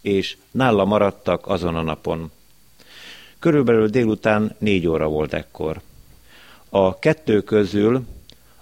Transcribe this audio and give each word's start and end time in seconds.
és 0.00 0.36
nála 0.50 0.84
maradtak 0.84 1.46
azon 1.46 1.76
a 1.76 1.82
napon. 1.82 2.30
Körülbelül 3.38 3.88
délután 3.88 4.56
négy 4.58 4.86
óra 4.86 5.08
volt 5.08 5.32
ekkor. 5.32 5.80
A 6.68 6.98
kettő 6.98 7.40
közül, 7.40 8.02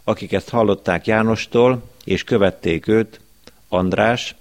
akik 0.04 0.32
ezt 0.32 0.48
hallották 0.48 1.06
Jánostól, 1.06 1.82
és 2.04 2.24
követték 2.24 2.86
őt, 2.86 3.20
András, 3.68 4.34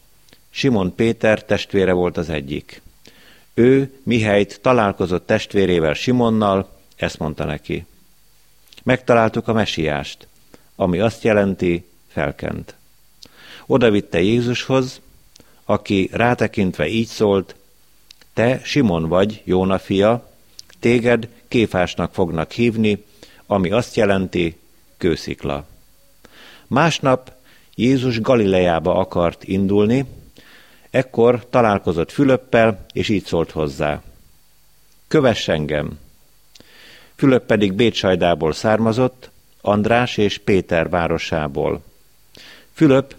Simon 0.49 0.95
Péter 0.95 1.45
testvére 1.45 1.91
volt 1.91 2.17
az 2.17 2.29
egyik. 2.29 2.81
Ő, 3.53 3.99
mihelyt 4.03 4.59
találkozott 4.61 5.25
testvérével 5.25 5.93
Simonnal, 5.93 6.69
ezt 6.95 7.19
mondta 7.19 7.45
neki. 7.45 7.85
Megtaláltuk 8.83 9.47
a 9.47 9.53
mesiást, 9.53 10.27
ami 10.75 10.99
azt 10.99 11.23
jelenti, 11.23 11.85
felkent. 12.07 12.75
Oda 13.65 13.89
vitte 13.89 14.21
Jézushoz, 14.21 15.01
aki 15.65 16.09
rátekintve 16.11 16.87
így 16.87 17.07
szólt, 17.07 17.55
te 18.33 18.61
Simon 18.63 19.07
vagy, 19.07 19.41
Jóna 19.45 19.79
fia, 19.79 20.29
téged 20.79 21.27
kéfásnak 21.47 22.13
fognak 22.13 22.51
hívni, 22.51 23.03
ami 23.45 23.71
azt 23.71 23.95
jelenti, 23.95 24.57
kőszikla. 24.97 25.65
Másnap 26.67 27.31
Jézus 27.75 28.21
Galileába 28.21 28.95
akart 28.95 29.43
indulni, 29.43 30.05
ekkor 30.89 31.49
találkozott 31.49 32.11
Fülöppel, 32.11 32.85
és 32.93 33.09
így 33.09 33.25
szólt 33.25 33.51
hozzá. 33.51 34.01
Kövess 35.07 35.47
engem! 35.47 35.99
Fülöp 37.15 37.45
pedig 37.45 37.73
Bécsajdából 37.73 38.53
származott, 38.53 39.29
András 39.61 40.17
és 40.17 40.37
Péter 40.37 40.89
városából. 40.89 41.83
Fülöp 42.73 43.15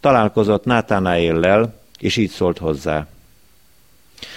találkozott 0.00 0.64
Nátánáéllel, 0.64 1.80
és 1.98 2.16
így 2.16 2.30
szólt 2.30 2.58
hozzá. 2.58 3.06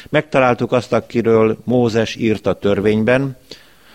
Megtaláltuk 0.09 0.71
azt, 0.71 0.93
akiről 0.93 1.57
Mózes 1.63 2.15
írt 2.15 2.45
a 2.45 2.59
törvényben, 2.59 3.37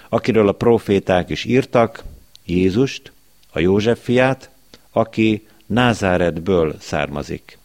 akiről 0.09 0.49
a 0.49 0.53
proféták 0.53 1.31
is 1.31 1.45
írtak, 1.45 2.05
Jézust, 2.45 3.13
a 3.51 3.59
József 3.59 4.03
fiát, 4.03 4.51
aki 4.91 5.47
Názáretből 5.67 6.77
származik. 6.81 7.59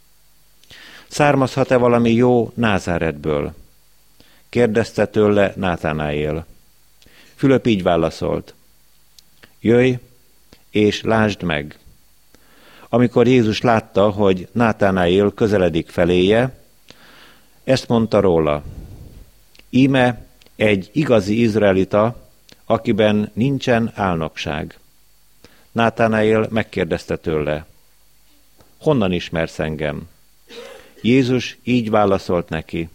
Származhat-e 1.07 1.77
valami 1.77 2.11
jó 2.11 2.51
Názáretből? 2.53 3.53
Kérdezte 4.49 5.05
tőle 5.05 5.53
Nátánáél. 5.55 6.45
Fülöp 7.35 7.67
így 7.67 7.83
válaszolt. 7.83 8.53
Jöjj, 9.59 9.93
és 10.69 11.01
lásd 11.01 11.41
meg. 11.41 11.78
Amikor 12.89 13.27
Jézus 13.27 13.61
látta, 13.61 14.09
hogy 14.09 14.47
Nátánáél 14.51 15.33
közeledik 15.33 15.89
feléje, 15.89 16.57
ezt 17.63 17.87
mondta 17.87 18.19
róla. 18.19 18.63
Íme 19.69 20.25
egy 20.55 20.89
igazi 20.93 21.41
izraelita, 21.41 22.15
akiben 22.65 23.31
nincsen 23.33 23.91
álnokság. 23.95 24.79
Nátánáél 25.71 26.47
megkérdezte 26.49 27.17
tőle, 27.17 27.65
honnan 28.77 29.11
ismersz 29.11 29.59
engem? 29.59 30.09
Jézus 31.01 31.57
így 31.63 31.89
válaszolt 31.89 32.49
neki. 32.49 32.89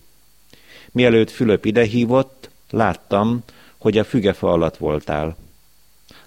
Mielőtt 0.91 1.31
Fülöp 1.31 1.65
idehívott, 1.65 2.51
láttam, 2.71 3.45
hogy 3.79 3.99
a 3.99 4.05
fügefa 4.05 4.53
alatt 4.53 4.77
voltál. 4.77 5.37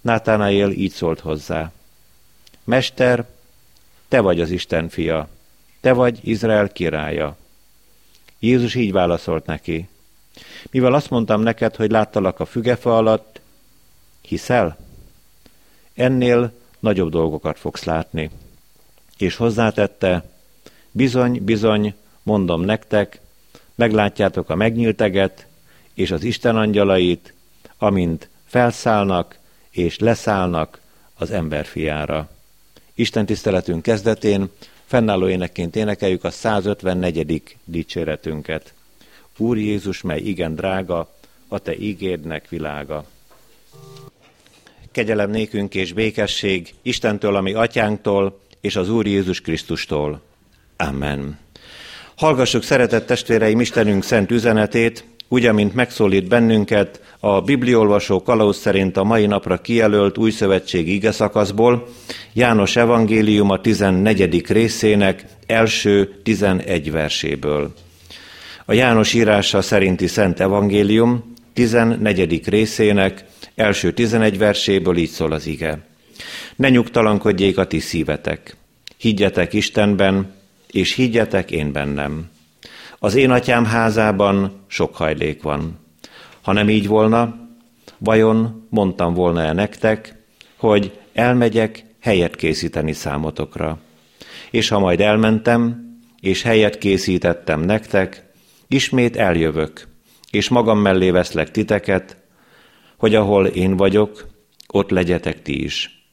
Nátánaél 0.02 0.70
így 0.70 0.92
szólt 0.92 1.20
hozzá. 1.20 1.72
Mester, 2.64 3.26
te 4.08 4.20
vagy 4.20 4.42
az 4.42 4.50
Isten 4.50 4.90
fia, 4.90 5.28
te 5.80 5.94
vagy 5.94 6.20
Izrael 6.22 6.72
királya. 6.72 7.38
Jézus 8.40 8.76
így 8.76 8.92
válaszolt 8.92 9.46
neki. 9.46 9.88
Mivel 10.72 10.94
azt 10.94 11.10
mondtam 11.10 11.42
neked, 11.42 11.76
hogy 11.76 11.92
láttalak 11.92 12.40
a 12.40 12.46
fügefa 12.46 12.98
alatt, 12.98 13.42
hiszel? 14.22 14.78
Ennél 15.94 16.54
nagyobb 16.80 17.10
dolgokat 17.10 17.60
fogsz 17.60 17.84
látni. 17.84 18.30
És 19.18 19.36
hozzátette, 19.36 20.30
bizony, 20.92 21.44
bizony, 21.44 21.94
mondom 22.24 22.62
nektek, 22.62 23.20
meglátjátok 23.76 24.50
a 24.50 24.56
megnyílteget 24.56 25.48
és 25.94 26.12
az 26.12 26.24
Isten 26.24 26.56
angyalait, 26.58 27.34
amint 27.78 28.30
felszállnak 28.46 29.38
és 29.70 30.00
leszállnak 30.00 30.80
az 31.14 31.32
emberfiára. 31.32 32.30
Isten 33.00 33.26
tiszteletünk 33.26 33.82
kezdetén 33.82 34.50
fennálló 34.86 35.30
énekként 35.30 35.76
énekeljük 35.76 36.24
a 36.24 36.32
154. 36.32 37.44
dicséretünket. 37.66 38.74
Úr 39.38 39.58
Jézus, 39.58 40.02
mely 40.02 40.20
igen 40.20 40.56
drága, 40.56 41.14
a 41.48 41.60
te 41.60 41.78
ígédnek 41.78 42.50
világa. 42.50 43.06
Kegyelem 44.92 45.30
nékünk 45.30 45.76
és 45.76 45.94
békesség 45.94 46.74
Istentől, 46.82 47.36
ami 47.36 47.54
atyánktól, 47.54 48.40
és 48.62 48.76
az 48.76 48.90
Úr 48.90 49.06
Jézus 49.06 49.42
Krisztustól. 49.42 50.22
Amen. 50.78 51.40
Hallgassuk 52.16 52.64
szeretett 52.64 53.06
testvéreim 53.06 53.60
Istenünk 53.60 54.04
szent 54.04 54.32
üzenetét, 54.32 55.06
úgy, 55.28 55.46
amint 55.46 55.76
megszólít 55.76 56.28
bennünket 56.28 57.02
a 57.20 57.42
Bibliolvasó 57.42 58.22
kalauz 58.22 58.58
szerint 58.58 58.98
a 58.98 59.04
mai 59.04 59.26
napra 59.26 59.58
kijelölt 59.58 60.18
új 60.18 60.32
szövetségi 60.32 60.94
ige 60.94 61.12
szakaszból, 61.12 61.88
János 62.34 62.76
evangélium 62.76 63.50
a 63.50 63.62
14. 63.62 64.48
részének 64.48 65.26
első 65.46 66.20
11 66.24 66.92
verséből. 66.92 67.74
A 68.66 68.74
János 68.74 69.14
írása 69.14 69.62
szerinti 69.62 70.08
Szent 70.08 70.40
Evangélium 70.40 71.34
14. 71.54 72.48
részének 72.48 73.26
első 73.56 73.92
11 73.92 74.38
verséből 74.38 74.98
így 74.98 75.10
szól 75.10 75.32
az 75.32 75.48
ige. 75.48 75.80
Ne 76.56 76.70
nyugtalankodjék 76.70 77.58
a 77.58 77.68
ti 77.68 77.80
szívetek. 77.80 78.56
Higgyetek 78.98 79.54
Istenben, 79.54 80.34
és 80.72 80.94
higgyetek 80.94 81.52
én 81.52 81.72
bennem. 81.72 82.30
Az 83.00 83.16
én 83.16 83.32
atyám 83.32 83.66
házában 83.66 84.64
sok 84.68 84.96
hajlék 84.96 85.42
van. 85.42 85.80
Ha 86.42 86.54
nem 86.54 86.70
így 86.70 86.88
volna, 86.88 87.36
vajon 87.98 88.68
mondtam 88.70 89.14
volna-e 89.14 89.54
nektek, 89.54 90.16
hogy 90.56 91.00
elmegyek 91.14 91.86
helyet 92.00 92.36
készíteni 92.36 92.94
számotokra. 92.94 93.80
És 94.52 94.68
ha 94.70 94.80
majd 94.80 95.02
elmentem, 95.02 95.86
és 96.20 96.42
helyet 96.42 96.78
készítettem 96.78 97.62
nektek, 97.62 98.26
ismét 98.68 99.16
eljövök, 99.16 99.88
és 100.32 100.50
magam 100.50 100.80
mellé 100.80 101.10
veszlek 101.10 101.52
titeket, 101.52 102.18
hogy 102.98 103.16
ahol 103.16 103.46
én 103.46 103.76
vagyok, 103.76 104.28
ott 104.68 104.90
legyetek 104.90 105.42
ti 105.42 105.64
is. 105.64 106.06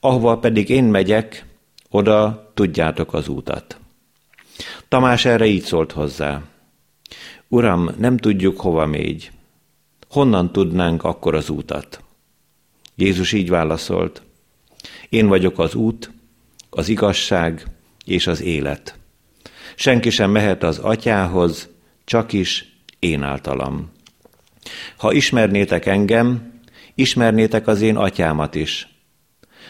Ahova 0.00 0.38
pedig 0.38 0.68
én 0.68 0.84
megyek, 0.84 1.46
oda 1.90 2.50
tudjátok 2.54 3.14
az 3.14 3.28
útat. 3.28 3.81
Tamás 4.88 5.24
erre 5.24 5.46
így 5.46 5.62
szólt 5.62 5.92
hozzá. 5.92 6.42
Uram, 7.48 7.90
nem 7.98 8.16
tudjuk, 8.16 8.60
hova 8.60 8.86
mégy. 8.86 9.30
Honnan 10.08 10.52
tudnánk 10.52 11.04
akkor 11.04 11.34
az 11.34 11.48
útat? 11.48 12.02
Jézus 12.94 13.32
így 13.32 13.48
válaszolt. 13.48 14.22
Én 15.08 15.26
vagyok 15.26 15.58
az 15.58 15.74
út, 15.74 16.10
az 16.70 16.88
igazság 16.88 17.66
és 18.04 18.26
az 18.26 18.42
élet. 18.42 18.98
Senki 19.74 20.10
sem 20.10 20.30
mehet 20.30 20.62
az 20.62 20.78
atyához, 20.78 21.68
csak 22.04 22.32
is 22.32 22.76
én 22.98 23.22
általam. 23.22 23.90
Ha 24.96 25.12
ismernétek 25.12 25.86
engem, 25.86 26.52
ismernétek 26.94 27.66
az 27.66 27.80
én 27.80 27.96
atyámat 27.96 28.54
is. 28.54 28.88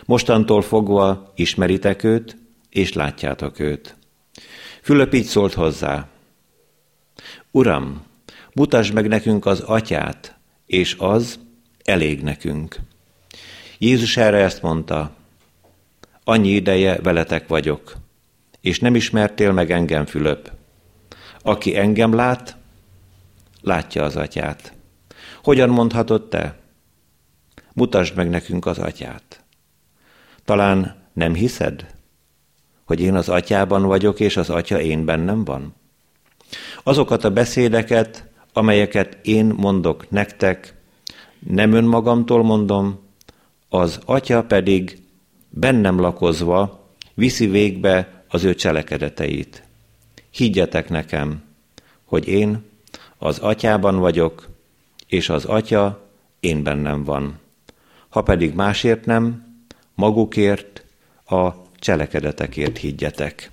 Mostantól 0.05 0.63
fogva 0.63 1.33
ismeritek 1.37 2.05
őt, 2.05 2.37
és 2.71 2.93
látjátok 2.93 3.59
őt. 3.59 3.97
Fülöp 4.83 5.15
így 5.15 5.25
szólt 5.25 5.55
hozzá. 5.55 6.09
Uram, 7.51 8.03
mutasd 8.53 8.95
meg 8.95 9.09
nekünk 9.09 9.47
az 9.47 9.61
atyát, 9.61 10.37
és 10.67 10.97
az 10.99 11.39
elég 11.85 12.23
nekünk. 12.23 12.77
Jézus 13.79 14.17
erre 14.17 14.39
ezt 14.39 14.63
mondta, 14.63 15.15
annyi 16.25 16.49
ideje 16.49 17.01
veletek 17.01 17.49
vagyok, 17.49 17.97
és 18.61 18.81
nem 18.81 18.95
ismertél 18.95 19.53
meg 19.53 19.71
engem, 19.71 20.07
Fülöp. 20.07 20.53
Aki 21.43 21.77
engem 21.77 22.15
lát, 22.15 22.57
látja 23.61 24.05
az 24.05 24.17
atyát. 24.17 24.73
Hogyan 25.43 25.69
mondhatod 25.69 26.29
te? 26.29 26.59
Mutasd 27.73 28.17
meg 28.17 28.31
nekünk 28.31 28.67
az 28.67 28.79
atyát. 28.79 29.45
Talán 30.45 30.97
nem 31.13 31.35
hiszed? 31.35 31.92
Hogy 32.93 33.01
én 33.01 33.15
az 33.15 33.29
atyában 33.29 33.83
vagyok, 33.83 34.21
és 34.21 34.37
az 34.37 34.51
atya 34.51 34.81
én 34.81 35.05
bennem 35.05 35.45
van? 35.45 35.75
Azokat 36.83 37.25
a 37.25 37.31
beszédeket, 37.31 38.29
amelyeket 38.53 39.19
én 39.23 39.47
mondok 39.57 40.11
nektek, 40.11 40.75
nem 41.39 41.73
önmagamtól 41.73 42.43
mondom, 42.43 43.01
az 43.69 43.99
atya 44.05 44.45
pedig 44.45 45.03
bennem 45.49 46.01
lakozva 46.01 46.89
viszi 47.15 47.47
végbe 47.47 48.25
az 48.29 48.45
ő 48.45 48.55
cselekedeteit. 48.55 49.63
higgyetek 50.31 50.89
nekem, 50.89 51.43
hogy 52.05 52.29
én 52.29 52.65
az 53.19 53.39
atyában 53.39 53.99
vagyok, 53.99 54.49
és 55.07 55.29
az 55.29 55.45
atya 55.45 56.09
én 56.41 56.63
bennem 56.63 57.05
van. 57.05 57.39
Ha 58.09 58.23
pedig 58.23 58.55
másért 58.55 59.05
nem, 59.05 59.55
magukért, 59.95 60.85
a 61.27 61.62
cselekedetekért 61.83 62.79
higgyetek. 62.79 63.51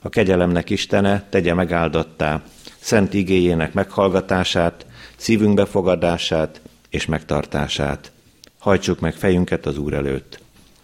A 0.00 0.08
kegyelemnek 0.08 0.70
Istene 0.70 1.26
tegye 1.28 1.54
megáldottá 1.54 2.42
szent 2.78 3.14
igéjének 3.14 3.72
meghallgatását, 3.72 4.86
szívünk 5.16 5.54
befogadását 5.54 6.60
és 6.88 7.06
megtartását. 7.06 8.12
Hajtsuk 8.58 9.00
meg 9.00 9.14
fejünket 9.14 9.66
az 9.66 9.78
Úr 9.78 9.92
előtt. 9.92 10.40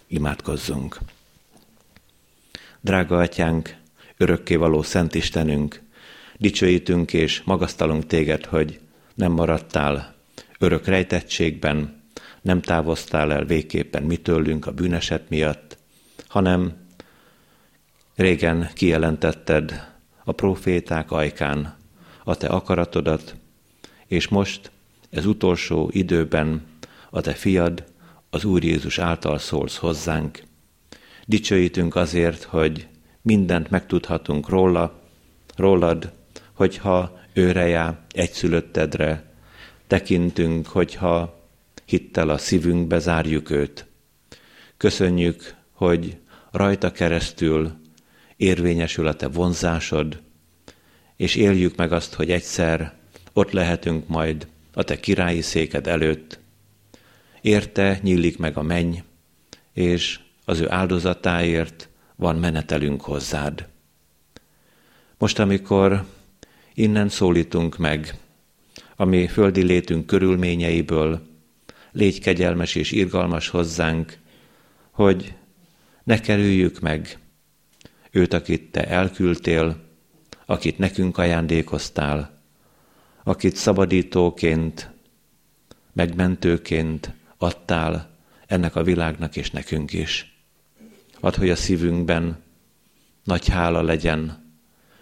Imádkozzunk. 0.07 0.97
Drága 2.81 3.17
atyánk, 3.17 3.75
örökkévaló 4.17 4.81
Szent 4.81 5.15
Istenünk, 5.15 5.81
dicsőítünk 6.37 7.13
és 7.13 7.41
magasztalunk 7.45 8.05
téged, 8.05 8.45
hogy 8.45 8.79
nem 9.13 9.31
maradtál 9.31 10.15
örök 10.59 10.85
rejtettségben, 10.85 12.01
nem 12.41 12.61
távoztál 12.61 13.31
el 13.31 13.45
végképpen 13.45 14.03
mi 14.03 14.17
tőlünk 14.17 14.67
a 14.67 14.71
bűneset 14.71 15.29
miatt, 15.29 15.70
hanem 16.31 16.73
régen 18.15 18.69
kijelentetted 18.73 19.87
a 20.23 20.31
proféták 20.31 21.11
ajkán 21.11 21.77
a 22.23 22.35
te 22.35 22.47
akaratodat, 22.47 23.35
és 24.07 24.27
most 24.27 24.71
ez 25.09 25.25
utolsó 25.25 25.89
időben 25.93 26.65
a 27.09 27.21
te 27.21 27.33
fiad, 27.33 27.83
az 28.29 28.45
Úr 28.45 28.63
Jézus 28.63 28.99
által 28.99 29.37
szólsz 29.37 29.77
hozzánk. 29.77 30.43
Dicsőítünk 31.25 31.95
azért, 31.95 32.43
hogy 32.43 32.87
mindent 33.21 33.69
megtudhatunk 33.69 34.49
róla, 34.49 34.99
rólad, 35.55 36.11
hogyha 36.53 37.19
őre 37.33 37.67
já, 37.67 37.99
egyszülöttedre 38.11 39.33
tekintünk, 39.87 40.67
hogyha 40.67 41.47
hittel 41.85 42.29
a 42.29 42.37
szívünkbe 42.37 42.99
zárjuk 42.99 43.49
őt. 43.49 43.85
Köszönjük, 44.77 45.59
hogy 45.81 46.17
rajta 46.51 46.91
keresztül 46.91 47.71
érvényesül 48.35 49.07
a 49.07 49.13
te 49.13 49.27
vonzásod, 49.27 50.21
és 51.15 51.35
éljük 51.35 51.75
meg 51.75 51.91
azt, 51.91 52.13
hogy 52.13 52.31
egyszer 52.31 52.93
ott 53.33 53.51
lehetünk 53.51 54.07
majd 54.07 54.47
a 54.73 54.83
te 54.83 54.99
királyi 54.99 55.41
széked 55.41 55.87
előtt. 55.87 56.39
Érte 57.41 57.99
nyílik 58.01 58.37
meg 58.37 58.57
a 58.57 58.61
menny, 58.61 58.95
és 59.73 60.19
az 60.45 60.59
ő 60.59 60.71
áldozatáért 60.71 61.89
van 62.15 62.35
menetelünk 62.35 63.01
hozzád. 63.01 63.67
Most, 65.17 65.39
amikor 65.39 66.05
innen 66.73 67.09
szólítunk 67.09 67.77
meg, 67.77 68.15
ami 68.95 69.27
földi 69.27 69.61
létünk 69.61 70.05
körülményeiből, 70.05 71.21
légy 71.91 72.19
kegyelmes 72.19 72.75
és 72.75 72.91
irgalmas 72.91 73.47
hozzánk, 73.47 74.17
hogy 74.91 75.33
ne 76.03 76.19
kerüljük 76.19 76.79
meg 76.79 77.17
őt, 78.11 78.33
akit 78.33 78.71
te 78.71 78.87
elküldtél, 78.87 79.77
akit 80.45 80.77
nekünk 80.77 81.17
ajándékoztál, 81.17 82.39
akit 83.23 83.55
szabadítóként, 83.55 84.91
megmentőként 85.93 87.13
adtál 87.37 88.17
ennek 88.47 88.75
a 88.75 88.83
világnak 88.83 89.35
és 89.35 89.51
nekünk 89.51 89.93
is. 89.93 90.43
Add, 91.19 91.37
hogy 91.37 91.49
a 91.49 91.55
szívünkben 91.55 92.43
nagy 93.23 93.47
hála 93.47 93.81
legyen 93.81 94.49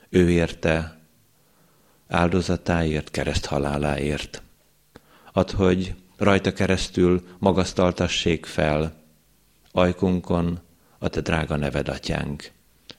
ő 0.09 0.29
érte, 0.29 0.99
áldozatáért, 2.07 3.11
kereszt 3.11 3.45
haláláért. 3.45 4.41
Add, 5.31 5.55
hogy 5.55 5.95
rajta 6.17 6.53
keresztül 6.53 7.27
magasztaltassék 7.37 8.45
fel 8.45 9.03
ajkunkon 9.71 10.59
a 10.99 11.09
te 11.09 11.21
drága 11.21 11.55
neved, 11.55 11.87
atyánk. 11.87 12.51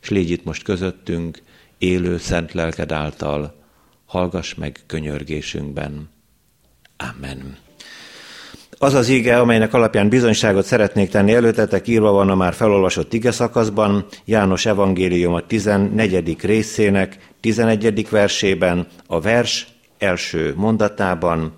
És 0.03 0.09
légy 0.09 0.31
itt 0.31 0.45
most 0.45 0.63
közöttünk, 0.63 1.39
élő 1.79 2.19
szent 2.19 2.53
lelked 2.53 2.93
által, 2.93 3.55
hallgass 4.07 4.55
meg 4.55 4.81
könyörgésünkben. 4.87 6.11
Amen. 6.97 7.57
Az 8.79 8.95
az 8.95 9.09
ige, 9.09 9.39
amelynek 9.39 9.75
alapján 9.75 10.09
bizonyságot 10.09 10.65
szeretnék 10.65 11.11
tenni 11.11 11.35
előtetek, 11.35 11.89
írva 11.89 12.11
van 12.11 12.31
a 12.31 12.35
már 12.35 12.55
felolvasott 12.55 13.13
ige 13.13 13.31
szakaszban, 13.31 14.07
János 14.25 14.67
evangélium 14.67 15.35
a 15.35 15.47
14. 15.47 16.37
részének 16.41 17.29
11. 17.41 18.09
versében, 18.11 18.87
a 19.07 19.21
vers 19.21 19.69
első 19.99 20.55
mondatában, 20.57 21.55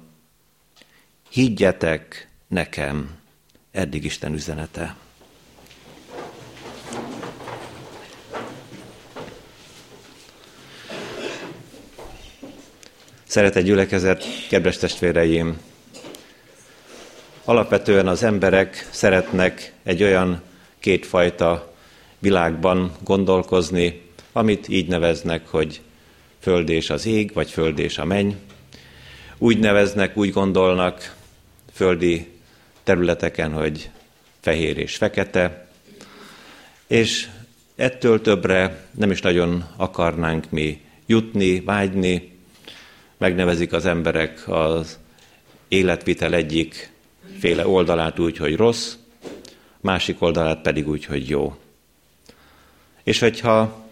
higgyetek 1.30 2.28
nekem, 2.48 3.10
eddig 3.72 4.04
Isten 4.04 4.32
üzenete. 4.32 4.96
Szeretett 13.32 13.64
gyülekezet, 13.64 14.24
kedves 14.48 14.76
testvéreim! 14.76 15.60
Alapvetően 17.44 18.06
az 18.06 18.22
emberek 18.22 18.88
szeretnek 18.90 19.72
egy 19.82 20.02
olyan 20.02 20.42
kétfajta 20.78 21.74
világban 22.18 22.92
gondolkozni, 23.04 24.00
amit 24.32 24.68
így 24.68 24.88
neveznek, 24.88 25.48
hogy 25.48 25.80
föld 26.40 26.68
és 26.68 26.90
az 26.90 27.06
ég, 27.06 27.32
vagy 27.32 27.50
föld 27.50 27.78
és 27.78 27.98
a 27.98 28.04
menny. 28.04 28.32
Úgy 29.38 29.58
neveznek, 29.58 30.16
úgy 30.16 30.32
gondolnak 30.32 31.16
földi 31.72 32.28
területeken, 32.82 33.52
hogy 33.52 33.90
fehér 34.40 34.78
és 34.78 34.96
fekete, 34.96 35.68
és 36.86 37.28
ettől 37.76 38.20
többre 38.20 38.86
nem 38.90 39.10
is 39.10 39.20
nagyon 39.20 39.64
akarnánk 39.76 40.50
mi 40.50 40.80
jutni, 41.06 41.60
vágyni, 41.60 42.31
megnevezik 43.22 43.72
az 43.72 43.86
emberek 43.86 44.48
az 44.48 44.98
életvitel 45.68 46.34
egyik 46.34 46.92
féle 47.38 47.66
oldalát 47.66 48.18
úgy, 48.18 48.36
hogy 48.36 48.56
rossz, 48.56 48.94
másik 49.80 50.22
oldalát 50.22 50.62
pedig 50.62 50.88
úgy, 50.88 51.04
hogy 51.04 51.28
jó. 51.28 51.56
És 53.02 53.18
hogyha 53.18 53.84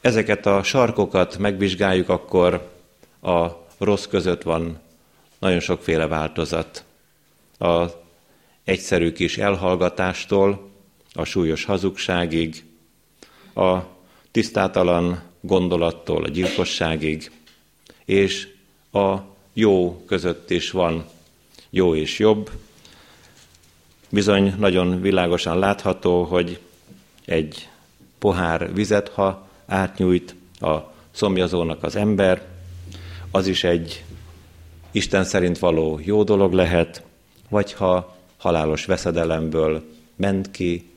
ezeket 0.00 0.46
a 0.46 0.62
sarkokat 0.62 1.38
megvizsgáljuk, 1.38 2.08
akkor 2.08 2.70
a 3.20 3.46
rossz 3.78 4.06
között 4.06 4.42
van 4.42 4.80
nagyon 5.38 5.60
sokféle 5.60 6.06
változat. 6.06 6.84
A 7.58 7.86
egyszerű 8.64 9.12
kis 9.12 9.38
elhallgatástól 9.38 10.70
a 11.12 11.24
súlyos 11.24 11.64
hazugságig, 11.64 12.64
a 13.54 13.78
tisztátalan 14.30 15.22
gondolattól 15.40 16.24
a 16.24 16.28
gyilkosságig, 16.28 17.30
és 18.04 18.48
a 18.92 19.16
jó 19.52 20.02
között 20.06 20.50
is 20.50 20.70
van 20.70 21.04
jó 21.70 21.94
és 21.94 22.18
jobb. 22.18 22.50
Bizony 24.08 24.54
nagyon 24.58 25.00
világosan 25.00 25.58
látható, 25.58 26.22
hogy 26.22 26.60
egy 27.24 27.68
pohár 28.18 28.74
vizet, 28.74 29.08
ha 29.08 29.48
átnyújt 29.66 30.34
a 30.60 30.76
szomjazónak 31.10 31.82
az 31.82 31.96
ember, 31.96 32.46
az 33.30 33.46
is 33.46 33.64
egy 33.64 34.04
Isten 34.90 35.24
szerint 35.24 35.58
való 35.58 36.00
jó 36.04 36.22
dolog 36.22 36.52
lehet, 36.52 37.02
vagy 37.48 37.72
ha 37.72 38.16
halálos 38.36 38.84
veszedelemből 38.84 39.84
ment 40.16 40.50
ki 40.50 40.90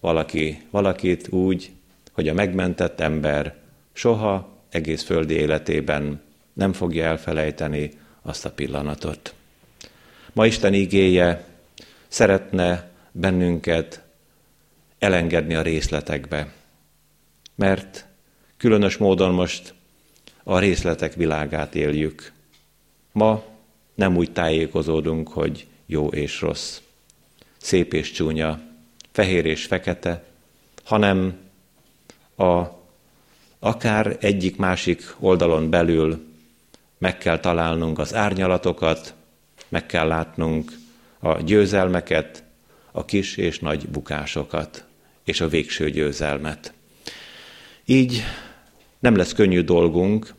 valaki 0.00 0.62
valakit 0.70 1.28
úgy, 1.28 1.70
hogy 2.12 2.28
a 2.28 2.34
megmentett 2.34 3.00
ember 3.00 3.56
soha 3.92 4.48
egész 4.68 5.02
földi 5.02 5.34
életében 5.34 6.20
nem 6.52 6.72
fogja 6.72 7.04
elfelejteni 7.04 7.90
azt 8.22 8.44
a 8.44 8.50
pillanatot. 8.50 9.34
Ma 10.32 10.46
Isten 10.46 10.74
igéje 10.74 11.44
szeretne 12.08 12.90
bennünket 13.12 14.02
elengedni 14.98 15.54
a 15.54 15.62
részletekbe, 15.62 16.52
mert 17.54 18.06
különös 18.56 18.96
módon 18.96 19.34
most 19.34 19.74
a 20.42 20.58
részletek 20.58 21.14
világát 21.14 21.74
éljük. 21.74 22.32
Ma 23.12 23.44
nem 23.94 24.16
úgy 24.16 24.32
tájékozódunk, 24.32 25.28
hogy 25.28 25.66
jó 25.86 26.08
és 26.08 26.40
rossz, 26.40 26.80
szép 27.56 27.92
és 27.92 28.10
csúnya, 28.12 28.60
fehér 29.12 29.44
és 29.44 29.64
fekete, 29.64 30.24
hanem 30.84 31.38
a 32.36 32.62
akár 33.58 34.16
egyik-másik 34.20 35.14
oldalon 35.18 35.70
belül 35.70 36.29
meg 37.00 37.18
kell 37.18 37.38
találnunk 37.38 37.98
az 37.98 38.14
árnyalatokat, 38.14 39.14
meg 39.68 39.86
kell 39.86 40.06
látnunk 40.06 40.72
a 41.18 41.40
győzelmeket, 41.40 42.44
a 42.92 43.04
kis 43.04 43.36
és 43.36 43.58
nagy 43.58 43.88
bukásokat, 43.88 44.84
és 45.24 45.40
a 45.40 45.48
végső 45.48 45.90
győzelmet. 45.90 46.72
Így 47.84 48.22
nem 48.98 49.16
lesz 49.16 49.32
könnyű 49.32 49.60
dolgunk, 49.60 50.34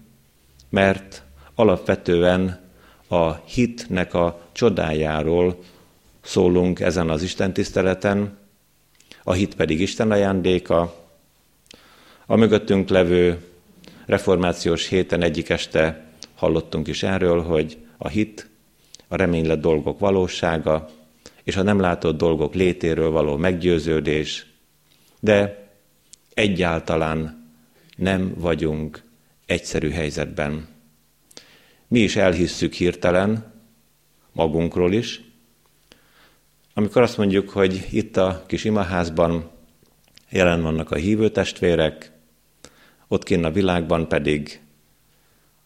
mert 0.69 1.23
alapvetően 1.55 2.59
a 3.07 3.33
hitnek 3.33 4.13
a 4.13 4.41
csodájáról 4.51 5.63
szólunk 6.21 6.79
ezen 6.79 7.09
az 7.09 7.23
Isten 7.23 7.53
tiszteleten, 7.53 8.37
a 9.23 9.33
hit 9.33 9.55
pedig 9.55 9.79
Isten 9.79 10.11
ajándéka. 10.11 11.07
A 12.25 12.35
mögöttünk 12.35 12.89
levő 12.89 13.45
reformációs 14.05 14.87
héten 14.87 15.21
egyik 15.21 15.49
este 15.49 16.10
hallottunk 16.41 16.87
is 16.87 17.03
erről, 17.03 17.41
hogy 17.41 17.77
a 17.97 18.07
hit, 18.07 18.49
a 19.07 19.15
reménylet 19.15 19.59
dolgok 19.59 19.99
valósága, 19.99 20.89
és 21.43 21.55
a 21.55 21.61
nem 21.61 21.79
látott 21.79 22.17
dolgok 22.17 22.53
létéről 22.53 23.09
való 23.09 23.37
meggyőződés, 23.37 24.45
de 25.19 25.69
egyáltalán 26.33 27.49
nem 27.95 28.33
vagyunk 28.37 29.03
egyszerű 29.45 29.89
helyzetben. 29.89 30.67
Mi 31.87 31.99
is 31.99 32.15
elhisszük 32.15 32.73
hirtelen, 32.73 33.53
magunkról 34.31 34.93
is, 34.93 35.21
amikor 36.73 37.01
azt 37.01 37.17
mondjuk, 37.17 37.49
hogy 37.49 37.87
itt 37.91 38.17
a 38.17 38.43
kis 38.47 38.63
imaházban 38.63 39.49
jelen 40.29 40.61
vannak 40.61 40.91
a 40.91 40.95
hívő 40.95 41.29
testvérek, 41.29 42.11
ott 43.07 43.23
kinn 43.23 43.43
a 43.43 43.51
világban 43.51 44.07
pedig 44.07 44.60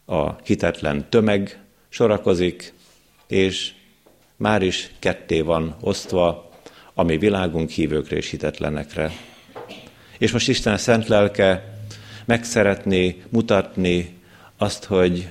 a 0.06 0.32
hitetlen 0.44 1.08
tömeg 1.08 1.60
sorakozik, 1.88 2.72
és 3.26 3.72
már 4.36 4.62
is 4.62 4.90
ketté 4.98 5.40
van 5.40 5.76
osztva 5.80 6.50
a 6.94 7.02
mi 7.02 7.18
világunk 7.18 7.70
hívőkre 7.70 8.16
és 8.16 8.30
hitetlenekre. 8.30 9.10
És 10.18 10.32
most 10.32 10.48
Isten 10.48 10.76
szent 10.76 11.08
lelke 11.08 11.78
meg 12.24 12.44
szeretné 12.44 13.22
mutatni 13.28 14.18
azt, 14.56 14.84
hogy 14.84 15.28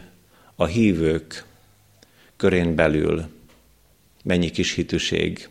a 0.56 0.66
hívők 0.66 1.46
körén 2.36 2.76
belül 2.76 3.26
mennyi 4.24 4.50
kis 4.50 4.74
hitűség, 4.74 5.50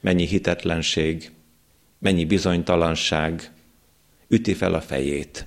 mennyi 0.00 0.26
hitetlenség, 0.26 1.30
mennyi 1.98 2.24
bizonytalanság 2.24 3.50
üti 4.28 4.54
fel 4.54 4.74
a 4.74 4.80
fejét. 4.80 5.46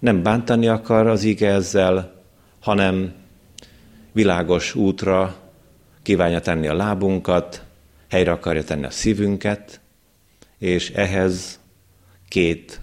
Nem 0.00 0.22
bántani 0.22 0.68
akar 0.68 1.06
az 1.06 1.24
ige 1.24 1.48
ezzel, 1.50 2.22
hanem 2.60 3.14
világos 4.12 4.74
útra 4.74 5.36
kívánja 6.02 6.40
tenni 6.40 6.66
a 6.66 6.74
lábunkat, 6.74 7.64
helyre 8.08 8.30
akarja 8.30 8.64
tenni 8.64 8.84
a 8.84 8.90
szívünket, 8.90 9.80
és 10.58 10.90
ehhez 10.90 11.60
két 12.28 12.80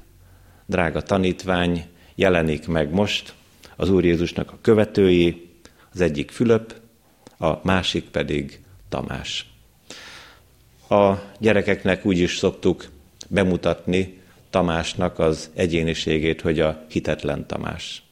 drága 0.66 1.02
tanítvány 1.02 1.86
jelenik 2.16 2.68
meg 2.68 2.94
most, 2.94 3.34
az 3.76 3.90
Úr 3.90 4.06
Jézusnak 4.06 4.52
a 4.52 4.58
követői, 4.62 5.50
az 5.94 6.02
egyik 6.02 6.32
Fülöp, 6.32 6.76
a 7.38 7.54
másik 7.64 8.04
pedig 8.04 8.62
Tamás. 8.90 9.52
A 10.90 11.14
gyerekeknek 11.40 12.06
úgy 12.06 12.18
is 12.18 12.38
szoktuk 12.38 12.86
bemutatni 13.30 14.17
Tamásnak 14.58 15.20
az 15.20 15.50
egyéniségét, 15.54 16.42
hogy 16.42 16.60
a 16.60 16.86
hitetlen 16.90 17.48
Tamás. 17.48 18.04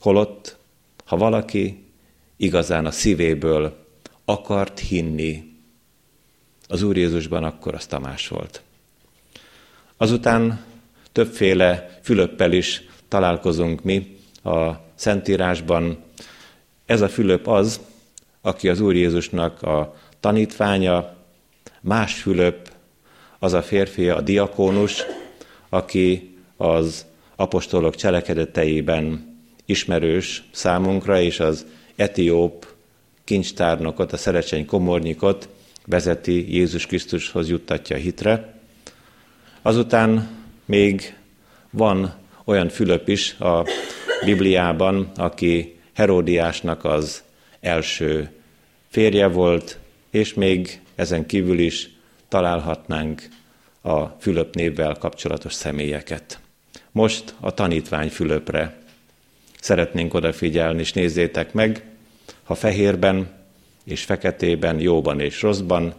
Holott, 0.00 0.56
ha 1.04 1.16
valaki 1.16 1.84
igazán 2.36 2.86
a 2.86 2.90
szívéből 2.90 3.86
akart 4.24 4.78
hinni 4.78 5.56
az 6.68 6.82
Úr 6.82 6.96
Jézusban, 6.96 7.44
akkor 7.44 7.74
az 7.74 7.86
Tamás 7.86 8.28
volt. 8.28 8.62
Azután 9.96 10.64
többféle 11.12 11.98
Fülöppel 12.02 12.52
is 12.52 12.82
találkozunk 13.08 13.82
mi 13.82 14.16
a 14.42 14.70
Szentírásban. 14.94 16.02
Ez 16.86 17.00
a 17.00 17.08
Fülöp 17.08 17.46
az, 17.46 17.80
aki 18.40 18.68
az 18.68 18.80
Úr 18.80 18.94
Jézusnak 18.94 19.62
a 19.62 19.96
tanítványa, 20.20 21.16
más 21.80 22.14
Fülöp 22.14 22.72
az 23.38 23.52
a 23.52 23.62
férfi, 23.62 24.08
a 24.08 24.20
diakónus, 24.20 25.04
aki 25.70 26.36
az 26.56 27.06
apostolok 27.36 27.94
cselekedeteiben 27.94 29.36
ismerős 29.64 30.44
számunkra, 30.50 31.20
és 31.20 31.40
az 31.40 31.66
etióp 31.96 32.66
kincstárnokot, 33.24 34.12
a 34.12 34.16
szerecseny 34.16 34.66
komornyikot 34.66 35.48
vezeti 35.86 36.54
Jézus 36.54 36.86
Krisztushoz 36.86 37.48
juttatja 37.48 37.96
hitre. 37.96 38.60
Azután 39.62 40.28
még 40.64 41.16
van 41.70 42.14
olyan 42.44 42.68
Fülöp 42.68 43.08
is 43.08 43.34
a 43.38 43.66
Bibliában, 44.24 45.10
aki 45.16 45.78
Heródiásnak 45.92 46.84
az 46.84 47.22
első 47.60 48.30
férje 48.88 49.26
volt, 49.26 49.78
és 50.10 50.34
még 50.34 50.80
ezen 50.94 51.26
kívül 51.26 51.58
is 51.58 51.90
találhatnánk 52.28 53.28
a 53.80 54.06
Fülöp 54.06 54.54
névvel 54.54 54.94
kapcsolatos 54.94 55.52
személyeket. 55.52 56.40
Most 56.92 57.34
a 57.40 57.54
tanítvány 57.54 58.08
Fülöpre 58.08 58.78
szeretnénk 59.60 60.14
odafigyelni, 60.14 60.80
és 60.80 60.92
nézzétek 60.92 61.52
meg, 61.52 61.84
ha 62.42 62.54
fehérben 62.54 63.30
és 63.84 64.04
feketében, 64.04 64.80
jóban 64.80 65.20
és 65.20 65.42
rosszban 65.42 65.94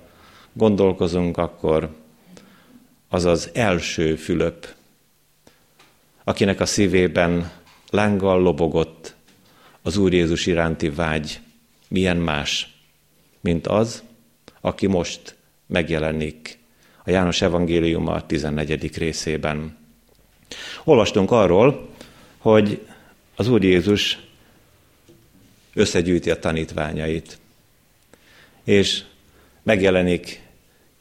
gondolkozunk, 0.53 1.38
akkor 1.38 1.89
az 3.09 3.25
az 3.25 3.50
első 3.53 4.15
Fülöp, 4.15 4.67
akinek 6.23 6.59
a 6.59 6.65
szívében 6.65 7.51
lánggal 7.89 8.41
lobogott 8.41 9.15
az 9.81 9.97
Úr 9.97 10.13
Jézus 10.13 10.45
iránti 10.45 10.89
vágy, 10.89 11.39
milyen 11.88 12.17
más, 12.17 12.73
mint 13.39 13.67
az, 13.67 14.03
aki 14.61 14.88
most 14.88 15.35
megjelenik 15.65 16.59
a 17.03 17.10
János 17.10 17.41
Evangéliuma 17.41 18.25
14. 18.25 18.98
részében. 18.98 19.77
Olvastunk 20.84 21.31
arról, 21.31 21.89
hogy 22.38 22.86
az 23.36 23.48
Úr 23.48 23.63
Jézus 23.63 24.20
összegyűjti 25.74 26.31
a 26.31 26.39
tanítványait, 26.39 27.39
és 28.63 29.03
megjelenik 29.63 30.41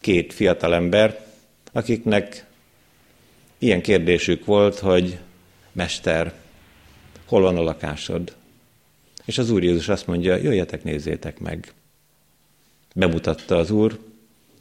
két 0.01 0.33
fiatalember, 0.33 1.27
akiknek 1.73 2.47
ilyen 3.59 3.83
kérdésük 3.83 4.45
volt, 4.45 4.79
hogy 4.79 5.19
Mester, 5.73 6.33
hol 7.27 7.41
van 7.41 7.57
a 7.57 7.63
lakásod? 7.63 8.35
És 9.25 9.39
az 9.39 9.51
Úr 9.51 9.63
Jézus 9.63 9.89
azt 9.89 10.07
mondja, 10.07 10.37
jöjjetek, 10.37 10.85
nézzétek 10.85 11.39
meg. 11.39 11.73
Bemutatta 12.95 13.57
az 13.57 13.71
Úr 13.71 13.99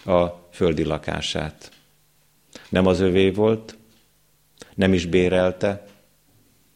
a 0.09 0.47
földi 0.51 0.83
lakását. 0.83 1.71
Nem 2.69 2.85
az 2.85 2.99
övé 2.99 3.29
volt, 3.29 3.77
nem 4.75 4.93
is 4.93 5.05
bérelte, 5.05 5.85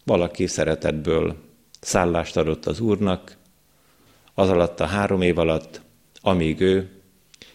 valaki 0.05 0.47
szeretetből 0.47 1.35
szállást 1.79 2.37
adott 2.37 2.65
az 2.65 2.79
Úrnak, 2.79 3.37
az 4.33 4.49
alatt 4.49 4.79
a 4.79 4.85
három 4.85 5.21
év 5.21 5.37
alatt, 5.37 5.81
amíg 6.21 6.61
ő 6.61 6.89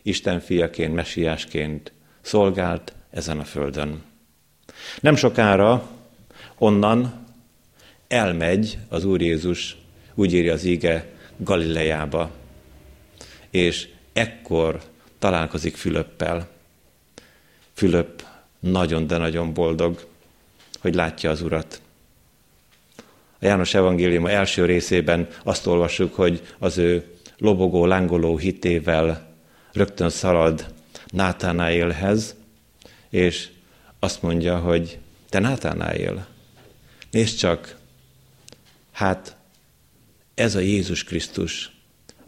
Isten 0.03 0.41
fiaként, 0.41 0.95
messiásként 0.95 1.93
szolgált 2.21 2.93
ezen 3.11 3.39
a 3.39 3.45
földön. 3.45 4.03
Nem 5.01 5.17
sokára 5.17 5.89
onnan 6.59 7.27
elmegy 8.09 8.79
az 8.89 9.05
Úr 9.05 9.21
Jézus, 9.21 9.77
úgy 10.15 10.33
írja 10.35 10.53
az 10.53 10.65
íge, 10.65 11.13
Galileába, 11.37 12.31
és 13.51 13.89
ekkor 14.13 14.81
találkozik 15.19 15.77
Fülöppel. 15.77 16.49
Fülöp 17.73 18.23
nagyon, 18.61 19.07
de 19.07 19.17
nagyon 19.17 19.53
boldog, 19.55 20.07
hogy 20.81 20.95
látja 20.95 21.31
az 21.31 21.43
Urat. 21.43 21.81
A 23.41 23.47
János 23.47 23.75
Evangélium 23.75 24.27
első 24.27 24.65
részében 24.65 25.29
azt 25.43 25.67
olvassuk, 25.67 26.15
hogy 26.15 26.43
az 26.59 26.79
ő 26.79 27.17
lobogó, 27.39 27.87
lángoló 27.87 28.37
hitével 28.37 29.35
rögtön 29.73 30.11
szalad 30.11 30.75
Nátánáélhez, 31.07 32.35
és 33.09 33.49
azt 33.99 34.23
mondja, 34.23 34.59
hogy 34.59 34.99
te 35.29 35.39
Nátánáél, 35.39 36.27
nézd 37.11 37.39
csak, 37.39 37.77
hát 38.93 39.37
ez 40.35 40.55
a 40.55 40.61
Jézus 40.61 41.05
Krisztus, 41.05 41.71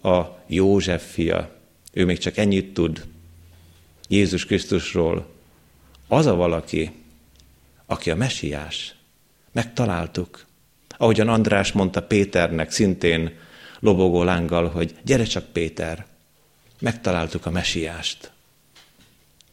a 0.03 0.23
József 0.47 1.13
fia, 1.13 1.60
ő 1.91 2.05
még 2.05 2.19
csak 2.19 2.37
ennyit 2.37 2.75
tud 2.75 3.07
Jézus 4.09 4.45
Krisztusról. 4.45 5.27
Az 6.09 6.27
a 6.27 6.35
valaki, 6.35 6.91
aki 7.87 8.11
a 8.11 8.17
mesiás. 8.17 8.95
Megtaláltuk. 9.53 10.45
Ahogyan 10.97 11.29
András 11.29 11.73
mondta 11.73 12.03
Péternek 12.03 12.71
szintén 12.71 13.39
lobogó 13.81 14.23
lánggal, 14.23 14.69
hogy 14.69 14.95
gyere 15.05 15.25
csak 15.25 15.45
Péter, 15.45 16.07
megtaláltuk 16.81 17.47
a 17.47 17.51
mesiást. 17.51 18.33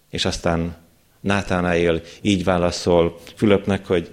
És 0.10 0.26
aztán 0.26 0.76
Nátánáél 1.20 2.02
így 2.22 2.44
válaszol 2.44 3.20
Fülöpnek, 3.36 3.86
hogy 3.86 4.10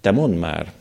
te 0.00 0.10
mondd 0.10 0.34
már, 0.34 0.72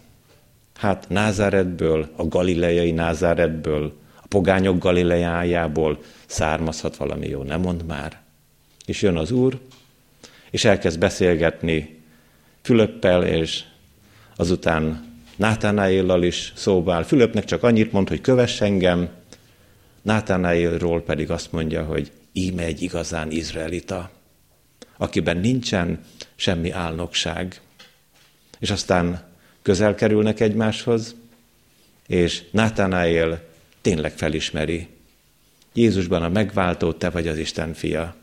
hát 0.76 1.10
Názáretből, 1.10 2.12
a 2.16 2.28
galileai 2.28 2.92
Názáretből, 2.92 4.01
pogányok 4.32 4.78
galileájából 4.78 6.04
származhat 6.26 6.96
valami 6.96 7.28
jó, 7.28 7.44
nem 7.44 7.62
mond 7.62 7.86
már. 7.86 8.22
És 8.86 9.02
jön 9.02 9.18
az 9.18 9.32
úr, 9.32 9.60
és 10.52 10.66
elkezd 10.66 11.00
beszélgetni 11.00 12.00
Fülöppel, 12.62 13.24
és 13.24 13.64
azután 14.36 15.10
Nátánáéllal 15.36 16.24
is 16.24 16.54
szóval. 16.56 17.04
Fülöpnek 17.04 17.46
csak 17.46 17.64
annyit 17.64 17.92
mond, 17.92 18.08
hogy 18.08 18.22
kövess 18.22 18.62
engem, 18.62 19.10
Nátánáélról 20.02 21.02
pedig 21.02 21.32
azt 21.32 21.52
mondja, 21.52 21.84
hogy 21.84 22.12
íme 22.34 22.64
egy 22.64 22.82
igazán 22.82 23.32
izraelita, 23.32 24.10
akiben 24.98 25.38
nincsen 25.38 26.00
semmi 26.36 26.70
álnokság. 26.72 27.62
És 28.60 28.72
aztán 28.72 29.24
közel 29.62 29.96
kerülnek 29.96 30.40
egymáshoz, 30.40 31.16
és 32.08 32.44
Nátánáél 32.52 33.50
tényleg 33.82 34.12
felismeri. 34.18 34.88
Jézusban 35.74 36.24
a 36.24 36.30
megváltó, 36.30 36.94
te 36.94 37.10
vagy 37.10 37.28
az 37.28 37.38
Isten 37.38 37.74
fia. 37.74 38.16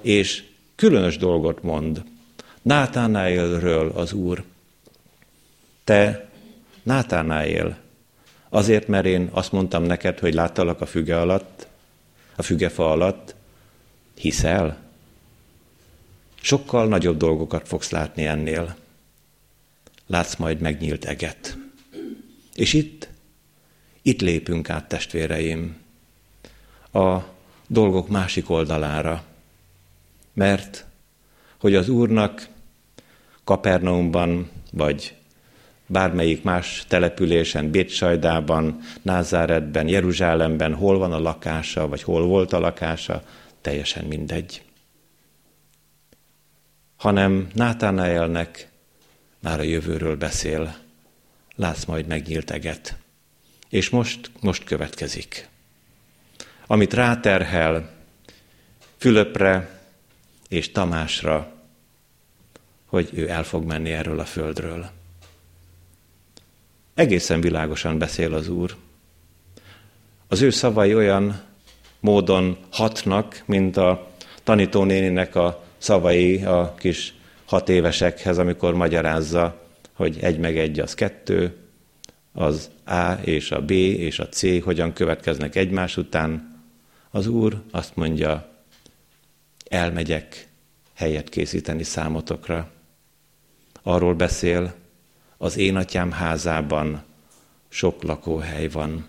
És 0.00 0.44
különös 0.74 1.16
dolgot 1.16 1.62
mond. 1.62 2.04
Nátánáélről 2.62 3.90
az 3.94 4.12
Úr. 4.12 4.44
Te 5.84 6.28
Nátánáél, 6.82 7.78
azért, 8.48 8.88
mert 8.88 9.06
én 9.06 9.28
azt 9.32 9.52
mondtam 9.52 9.82
neked, 9.82 10.18
hogy 10.18 10.34
láttalak 10.34 10.80
a 10.80 10.86
füge 10.86 11.20
alatt, 11.20 11.66
a 12.36 12.42
fügefa 12.42 12.90
alatt, 12.90 13.34
hiszel? 14.14 14.78
Sokkal 16.40 16.86
nagyobb 16.86 17.16
dolgokat 17.16 17.68
fogsz 17.68 17.90
látni 17.90 18.26
ennél. 18.26 18.76
Látsz 20.06 20.36
majd 20.36 20.60
megnyílt 20.60 21.04
eget. 21.04 21.56
És 22.54 22.72
itt, 22.72 23.08
itt 24.08 24.20
lépünk 24.20 24.70
át, 24.70 24.88
testvéreim, 24.88 25.76
a 26.92 27.18
dolgok 27.66 28.08
másik 28.08 28.50
oldalára. 28.50 29.22
Mert 30.32 30.86
hogy 31.60 31.74
az 31.74 31.88
Úrnak 31.88 32.48
Kapernaumban, 33.44 34.50
vagy 34.72 35.14
bármelyik 35.86 36.42
más 36.42 36.84
településen, 36.88 37.70
Bétsajdában, 37.70 38.80
Názáretben, 39.02 39.88
Jeruzsálemben, 39.88 40.74
hol 40.74 40.98
van 40.98 41.12
a 41.12 41.18
lakása, 41.18 41.88
vagy 41.88 42.02
hol 42.02 42.26
volt 42.26 42.52
a 42.52 42.58
lakása, 42.58 43.22
teljesen 43.60 44.04
mindegy. 44.04 44.62
Hanem 46.96 47.48
Nátánaelnek 47.54 48.68
már 49.40 49.60
a 49.60 49.62
jövőről 49.62 50.16
beszél, 50.16 50.76
látsz 51.56 51.84
majd 51.84 52.06
megnyílt 52.06 52.50
eget. 52.50 52.96
És 53.68 53.88
most, 53.90 54.30
most 54.40 54.64
következik. 54.64 55.48
Amit 56.66 56.94
ráterhel 56.94 57.96
Fülöpre 58.96 59.80
és 60.48 60.72
Tamásra, 60.72 61.52
hogy 62.86 63.10
ő 63.12 63.28
el 63.28 63.44
fog 63.44 63.64
menni 63.64 63.90
erről 63.92 64.20
a 64.20 64.24
földről. 64.24 64.90
Egészen 66.94 67.40
világosan 67.40 67.98
beszél 67.98 68.34
az 68.34 68.48
Úr. 68.48 68.76
Az 70.28 70.40
ő 70.40 70.50
szavai 70.50 70.94
olyan 70.94 71.42
módon 72.00 72.58
hatnak, 72.70 73.42
mint 73.46 73.76
a 73.76 74.10
tanítónéninek 74.42 75.34
a 75.34 75.64
szavai 75.78 76.44
a 76.44 76.74
kis 76.78 77.14
hat 77.44 77.68
évesekhez, 77.68 78.38
amikor 78.38 78.74
magyarázza, 78.74 79.62
hogy 79.92 80.18
egy 80.20 80.38
meg 80.38 80.58
egy 80.58 80.80
az 80.80 80.94
kettő, 80.94 81.56
az 82.38 82.70
A 82.84 83.12
és 83.12 83.50
a 83.50 83.64
B 83.64 83.70
és 83.70 84.18
a 84.18 84.28
C 84.28 84.62
hogyan 84.62 84.92
következnek 84.92 85.54
egymás 85.54 85.96
után. 85.96 86.60
Az 87.10 87.26
Úr 87.26 87.62
azt 87.70 87.96
mondja, 87.96 88.48
elmegyek 89.68 90.48
helyet 90.94 91.28
készíteni 91.28 91.82
számotokra. 91.82 92.70
Arról 93.82 94.14
beszél, 94.14 94.74
az 95.36 95.56
én 95.56 95.76
atyám 95.76 96.10
házában 96.10 97.02
sok 97.68 98.02
lakóhely 98.02 98.68
van. 98.68 99.08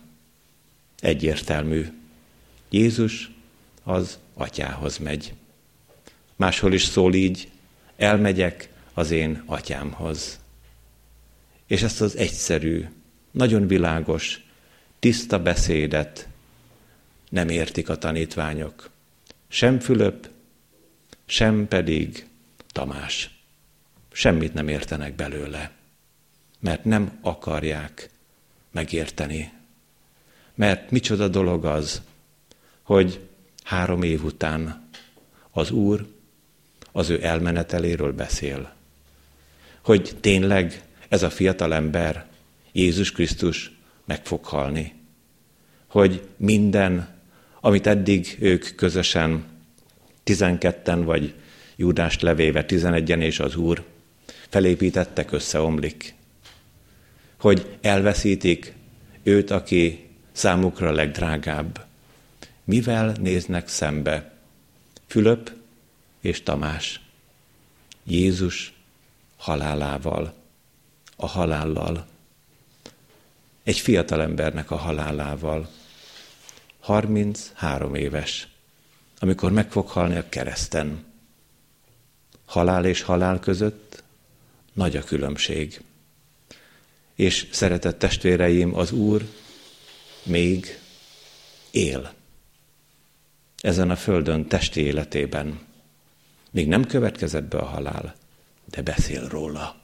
Egyértelmű. 0.99 1.86
Jézus 2.69 3.32
az 3.84 4.19
atyához 4.34 4.97
megy. 4.97 5.34
Máshol 6.36 6.73
is 6.73 6.84
szól 6.84 7.13
így, 7.13 7.49
elmegyek 7.95 8.69
az 8.93 9.12
én 9.12 9.43
atyámhoz. 9.45 10.39
És 11.67 11.82
ezt 11.82 12.01
az 12.01 12.17
egyszerű, 12.17 12.86
nagyon 13.31 13.67
világos, 13.67 14.43
tiszta 14.99 15.39
beszédet 15.39 16.27
nem 17.29 17.49
értik 17.49 17.89
a 17.89 17.97
tanítványok. 17.97 18.89
Sem 19.47 19.79
Fülöp, 19.79 20.29
sem 21.25 21.67
pedig 21.67 22.27
Tamás. 22.71 23.29
Semmit 24.11 24.53
nem 24.53 24.67
értenek 24.67 25.15
belőle 25.15 25.77
mert 26.59 26.83
nem 26.83 27.19
akarják 27.21 28.09
megérteni. 28.71 29.51
Mert 30.55 30.91
micsoda 30.91 31.27
dolog 31.27 31.65
az, 31.65 32.01
hogy 32.81 33.19
három 33.63 34.03
év 34.03 34.23
után 34.23 34.87
az 35.51 35.71
Úr 35.71 36.07
az 36.91 37.09
ő 37.09 37.23
elmeneteléről 37.23 38.13
beszél. 38.13 38.73
Hogy 39.81 40.17
tényleg 40.19 40.83
ez 41.07 41.23
a 41.23 41.29
fiatal 41.29 41.73
ember, 41.73 42.27
Jézus 42.71 43.12
Krisztus 43.12 43.71
meg 44.05 44.25
fog 44.25 44.45
halni. 44.45 44.93
Hogy 45.88 46.27
minden, 46.38 47.17
amit 47.62 47.88
eddig 47.88 48.38
ők 48.39 48.75
közösen, 48.75 49.45
tizenketten 50.23 51.03
vagy 51.03 51.34
Júdást 51.75 52.21
levéve, 52.21 52.65
tizenegyen 52.65 53.21
és 53.21 53.39
az 53.39 53.55
Úr, 53.55 53.84
felépítettek, 54.49 55.32
összeomlik 55.32 56.17
hogy 57.39 57.77
elveszítik 57.82 58.73
őt, 59.23 59.51
aki 59.51 60.10
számukra 60.32 60.91
legdrágább. 60.91 61.86
Mivel 62.63 63.15
néznek 63.19 63.67
szembe? 63.67 64.34
Fülöp 65.08 65.51
és 66.21 66.43
Tamás. 66.43 67.01
Jézus 68.03 68.73
halálával, 69.38 70.34
a 71.15 71.27
halállal. 71.27 72.08
Egy 73.69 73.79
fiatal 73.79 74.21
embernek 74.21 74.71
a 74.71 74.75
halálával. 74.75 75.69
33 76.79 77.95
éves, 77.95 78.47
amikor 79.19 79.51
meg 79.51 79.71
fog 79.71 79.88
halni 79.88 80.15
a 80.15 80.29
kereszten. 80.29 81.05
Halál 82.45 82.86
és 82.86 83.01
halál 83.01 83.39
között 83.39 84.03
nagy 84.73 84.95
a 84.95 85.03
különbség. 85.03 85.82
És 87.15 87.47
szeretett 87.51 87.99
testvéreim, 87.99 88.75
az 88.75 88.91
Úr 88.91 89.27
még 90.23 90.79
él 91.71 92.13
ezen 93.58 93.89
a 93.89 93.95
földön 93.95 94.47
testi 94.47 94.82
életében. 94.82 95.60
Még 96.51 96.67
nem 96.67 96.86
következett 96.86 97.45
be 97.45 97.58
a 97.58 97.65
halál, 97.65 98.15
de 98.65 98.82
beszél 98.82 99.27
róla. 99.27 99.75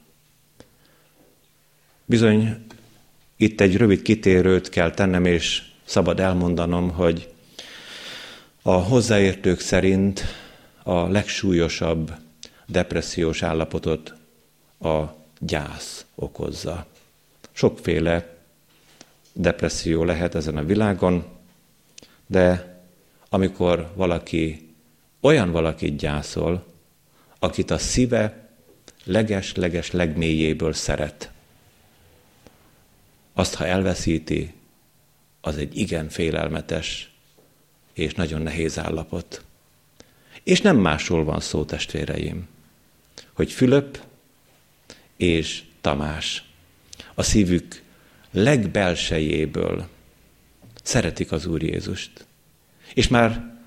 Bizony, 2.04 2.66
itt 3.36 3.60
egy 3.60 3.76
rövid 3.76 4.02
kitérőt 4.02 4.68
kell 4.68 4.90
tennem, 4.90 5.24
és 5.24 5.62
szabad 5.84 6.20
elmondanom, 6.20 6.90
hogy 6.90 7.28
a 8.62 8.72
hozzáértők 8.72 9.60
szerint 9.60 10.24
a 10.82 11.08
legsúlyosabb 11.08 12.12
depressziós 12.66 13.42
állapotot 13.42 14.14
a 14.80 15.02
gyász 15.38 16.06
okozza. 16.14 16.86
Sokféle 17.52 18.36
depresszió 19.32 20.04
lehet 20.04 20.34
ezen 20.34 20.56
a 20.56 20.64
világon, 20.64 21.24
de 22.26 22.74
amikor 23.28 23.90
valaki 23.94 24.74
olyan 25.20 25.50
valakit 25.50 25.96
gyászol, 25.96 26.64
akit 27.38 27.70
a 27.70 27.78
szíve 27.78 28.48
leges-leges 29.04 29.90
legmélyéből 29.90 30.72
szeret, 30.72 31.30
azt, 33.38 33.54
ha 33.54 33.66
elveszíti, 33.66 34.52
az 35.40 35.56
egy 35.56 35.78
igen 35.78 36.08
félelmetes 36.08 37.10
és 37.92 38.14
nagyon 38.14 38.42
nehéz 38.42 38.78
állapot. 38.78 39.44
És 40.42 40.60
nem 40.60 40.76
másról 40.76 41.24
van 41.24 41.40
szó, 41.40 41.64
testvéreim, 41.64 42.48
hogy 43.32 43.52
Fülöp 43.52 44.00
és 45.16 45.62
Tamás 45.80 46.44
a 47.14 47.22
szívük 47.22 47.82
legbelsejéből 48.30 49.88
szeretik 50.82 51.32
az 51.32 51.46
Úr 51.46 51.62
Jézust. 51.62 52.26
És 52.94 53.08
már 53.08 53.58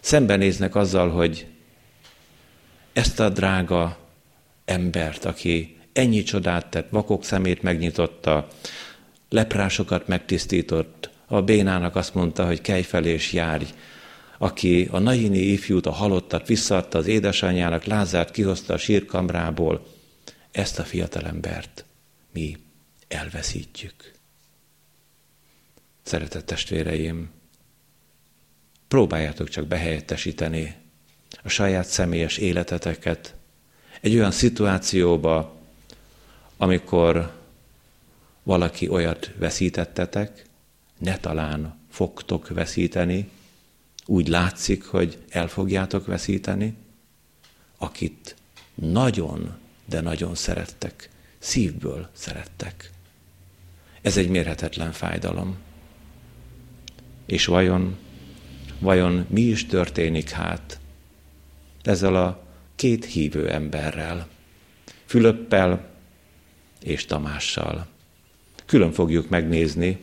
szembenéznek 0.00 0.74
azzal, 0.74 1.10
hogy 1.10 1.46
ezt 2.92 3.20
a 3.20 3.28
drága 3.28 3.98
embert, 4.64 5.24
aki 5.24 5.76
ennyi 5.92 6.22
csodát 6.22 6.66
tett, 6.66 6.90
vakok 6.90 7.24
szemét 7.24 7.62
megnyitotta, 7.62 8.48
leprásokat 9.34 10.08
megtisztított, 10.08 11.10
a 11.26 11.42
bénának 11.42 11.96
azt 11.96 12.14
mondta, 12.14 12.46
hogy 12.46 12.60
kelj 12.60 12.82
fel 12.82 13.04
és 13.04 13.32
járj, 13.32 13.64
aki 14.38 14.88
a 14.90 14.98
naini 14.98 15.38
ifjút, 15.38 15.86
a 15.86 15.90
halottat 15.90 16.46
visszaadta 16.46 16.98
az 16.98 17.06
édesanyjának, 17.06 17.84
Lázárt 17.84 18.30
kihozta 18.30 18.74
a 18.74 18.78
sírkamrából, 18.78 19.86
ezt 20.50 20.78
a 20.78 20.82
fiatalembert 20.82 21.84
mi 22.32 22.56
elveszítjük. 23.08 24.12
Szeretett 26.02 26.46
testvéreim, 26.46 27.30
próbáljátok 28.88 29.48
csak 29.48 29.66
behelyettesíteni 29.66 30.74
a 31.42 31.48
saját 31.48 31.86
személyes 31.86 32.36
életeteket 32.36 33.34
egy 34.00 34.14
olyan 34.14 34.30
szituációba, 34.30 35.56
amikor 36.56 37.42
valaki 38.44 38.88
olyat 38.88 39.30
veszítettetek, 39.38 40.44
ne 40.98 41.18
talán 41.18 41.78
fogtok 41.90 42.48
veszíteni, 42.48 43.30
úgy 44.06 44.28
látszik, 44.28 44.84
hogy 44.84 45.18
el 45.28 45.48
fogjátok 45.48 46.06
veszíteni, 46.06 46.76
akit 47.78 48.36
nagyon, 48.74 49.56
de 49.84 50.00
nagyon 50.00 50.34
szerettek, 50.34 51.10
szívből 51.38 52.08
szerettek. 52.12 52.90
Ez 54.02 54.16
egy 54.16 54.28
mérhetetlen 54.28 54.92
fájdalom. 54.92 55.56
És 57.26 57.46
vajon, 57.46 57.96
vajon 58.78 59.26
mi 59.28 59.40
is 59.40 59.66
történik 59.66 60.30
hát 60.30 60.78
ezzel 61.82 62.14
a 62.16 62.42
két 62.76 63.04
hívő 63.04 63.50
emberrel, 63.50 64.28
Fülöppel 65.04 65.88
és 66.82 67.04
Tamással? 67.04 67.86
Külön 68.74 68.92
fogjuk 68.92 69.28
megnézni 69.28 69.98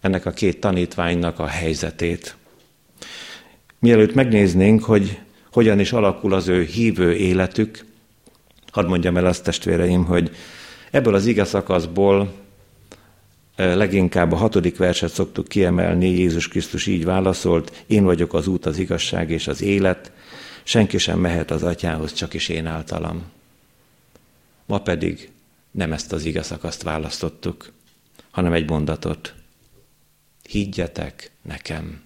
ennek 0.00 0.26
a 0.26 0.30
két 0.30 0.60
tanítványnak 0.60 1.38
a 1.38 1.46
helyzetét. 1.46 2.36
Mielőtt 3.78 4.14
megnéznénk, 4.14 4.84
hogy 4.84 5.18
hogyan 5.52 5.78
is 5.78 5.92
alakul 5.92 6.34
az 6.34 6.48
ő 6.48 6.62
hívő 6.62 7.14
életük, 7.14 7.84
hadd 8.72 8.86
mondjam 8.86 9.16
el 9.16 9.26
azt, 9.26 9.44
testvéreim, 9.44 10.04
hogy 10.04 10.36
ebből 10.90 11.14
az 11.14 11.26
ige 11.26 11.44
szakaszból 11.44 12.32
leginkább 13.56 14.32
a 14.32 14.36
hatodik 14.36 14.76
verset 14.76 15.12
szoktuk 15.12 15.48
kiemelni, 15.48 16.08
Jézus 16.08 16.48
Krisztus 16.48 16.86
így 16.86 17.04
válaszolt, 17.04 17.84
én 17.86 18.04
vagyok 18.04 18.34
az 18.34 18.46
út, 18.46 18.66
az 18.66 18.78
igazság 18.78 19.30
és 19.30 19.48
az 19.48 19.62
élet, 19.62 20.12
senki 20.62 20.98
sem 20.98 21.18
mehet 21.18 21.50
az 21.50 21.62
atyához, 21.62 22.12
csak 22.12 22.34
is 22.34 22.48
én 22.48 22.66
általam. 22.66 23.22
Ma 24.66 24.78
pedig 24.78 25.30
nem 25.70 25.92
ezt 25.92 26.12
az 26.12 26.28
szakaszt 26.40 26.82
választottuk, 26.82 27.72
hanem 28.30 28.52
egy 28.52 28.68
mondatot. 28.70 29.34
Higgyetek 30.42 31.30
nekem. 31.42 32.02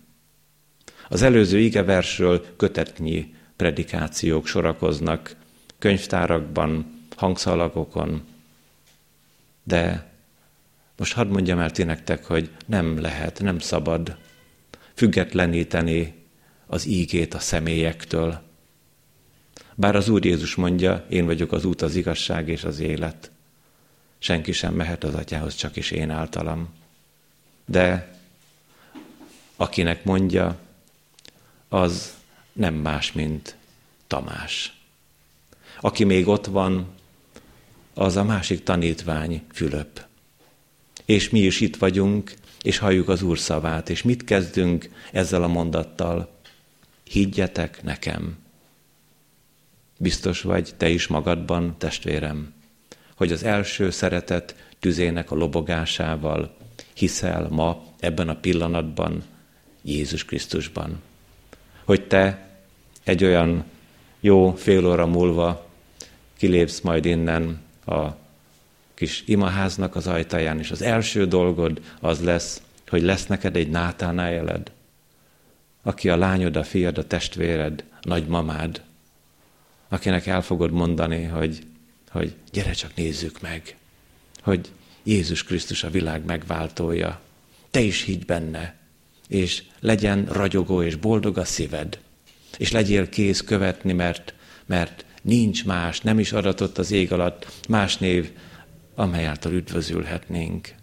Az 1.08 1.22
előző 1.22 1.58
igeversről 1.58 2.56
kötetnyi 2.56 3.34
predikációk 3.56 4.46
sorakoznak, 4.46 5.36
könyvtárakban, 5.78 7.00
hangszalagokon, 7.16 8.22
de 9.62 10.12
most 10.96 11.12
hadd 11.12 11.26
mondjam 11.26 11.58
el 11.58 11.70
ti 11.70 11.82
nektek, 11.82 12.24
hogy 12.24 12.50
nem 12.66 13.00
lehet, 13.00 13.40
nem 13.40 13.58
szabad 13.58 14.16
függetleníteni 14.94 16.14
az 16.66 16.86
ígét 16.86 17.34
a 17.34 17.38
személyektől. 17.38 18.42
Bár 19.74 19.96
az 19.96 20.08
Úr 20.08 20.24
Jézus 20.24 20.54
mondja, 20.54 21.06
én 21.08 21.24
vagyok 21.24 21.52
az 21.52 21.64
út, 21.64 21.82
az 21.82 21.94
igazság 21.94 22.48
és 22.48 22.64
az 22.64 22.78
élet. 22.78 23.30
Senki 24.24 24.52
sem 24.52 24.74
mehet 24.74 25.04
az 25.04 25.14
atyához, 25.14 25.54
csak 25.54 25.76
is 25.76 25.90
én 25.90 26.10
általam. 26.10 26.68
De 27.64 28.16
akinek 29.56 30.04
mondja, 30.04 30.58
az 31.68 32.14
nem 32.52 32.74
más, 32.74 33.12
mint 33.12 33.56
Tamás. 34.06 34.80
Aki 35.80 36.04
még 36.04 36.28
ott 36.28 36.46
van, 36.46 36.88
az 37.94 38.16
a 38.16 38.24
másik 38.24 38.62
tanítvány, 38.62 39.42
Fülöp. 39.52 40.04
És 41.04 41.30
mi 41.30 41.40
is 41.40 41.60
itt 41.60 41.76
vagyunk, 41.76 42.34
és 42.62 42.78
halljuk 42.78 43.08
az 43.08 43.22
Úr 43.22 43.38
szavát, 43.38 43.88
és 43.88 44.02
mit 44.02 44.24
kezdünk 44.24 44.90
ezzel 45.12 45.42
a 45.42 45.48
mondattal? 45.48 46.38
Higgyetek 47.02 47.82
nekem. 47.82 48.38
Biztos 49.98 50.40
vagy 50.40 50.74
te 50.76 50.88
is 50.88 51.06
magadban, 51.06 51.78
testvérem, 51.78 52.54
hogy 53.14 53.32
az 53.32 53.42
első 53.42 53.90
szeretet 53.90 54.54
tüzének 54.80 55.30
a 55.30 55.34
lobogásával 55.34 56.54
hiszel 56.94 57.48
ma 57.50 57.84
ebben 58.00 58.28
a 58.28 58.36
pillanatban 58.36 59.22
Jézus 59.82 60.24
Krisztusban. 60.24 61.02
Hogy 61.84 62.06
te 62.06 62.48
egy 63.04 63.24
olyan 63.24 63.64
jó 64.20 64.54
fél 64.54 64.86
óra 64.86 65.06
múlva 65.06 65.66
kilépsz 66.36 66.80
majd 66.80 67.04
innen 67.04 67.60
a 67.86 68.08
kis 68.94 69.22
imaháznak 69.26 69.96
az 69.96 70.06
ajtaján, 70.06 70.58
és 70.58 70.70
az 70.70 70.82
első 70.82 71.26
dolgod 71.26 71.80
az 72.00 72.20
lesz, 72.20 72.62
hogy 72.88 73.02
lesz 73.02 73.26
neked 73.26 73.56
egy 73.56 73.68
nátánájeled, 73.68 74.70
aki 75.82 76.08
a 76.08 76.16
lányod, 76.16 76.56
a 76.56 76.64
fiad, 76.64 76.98
a 76.98 77.06
testvéred, 77.06 77.84
a 77.90 78.08
nagymamád, 78.08 78.82
akinek 79.88 80.26
el 80.26 80.42
fogod 80.42 80.70
mondani, 80.70 81.24
hogy, 81.24 81.58
hogy 82.14 82.34
gyere 82.52 82.72
csak 82.72 82.94
nézzük 82.94 83.40
meg, 83.40 83.76
hogy 84.40 84.70
Jézus 85.02 85.44
Krisztus 85.44 85.84
a 85.84 85.90
világ 85.90 86.24
megváltója. 86.24 87.20
Te 87.70 87.80
is 87.80 88.02
higgy 88.02 88.24
benne, 88.24 88.76
és 89.28 89.62
legyen 89.80 90.24
ragyogó 90.24 90.82
és 90.82 90.96
boldog 90.96 91.38
a 91.38 91.44
szíved, 91.44 91.98
és 92.58 92.70
legyél 92.70 93.08
kész 93.08 93.40
követni, 93.40 93.92
mert, 93.92 94.34
mert 94.66 95.04
nincs 95.22 95.64
más, 95.64 96.00
nem 96.00 96.18
is 96.18 96.32
adatott 96.32 96.78
az 96.78 96.90
ég 96.90 97.12
alatt 97.12 97.60
más 97.68 97.96
név, 97.96 98.32
amely 98.94 99.26
által 99.26 99.52
üdvözülhetnénk. 99.52 100.74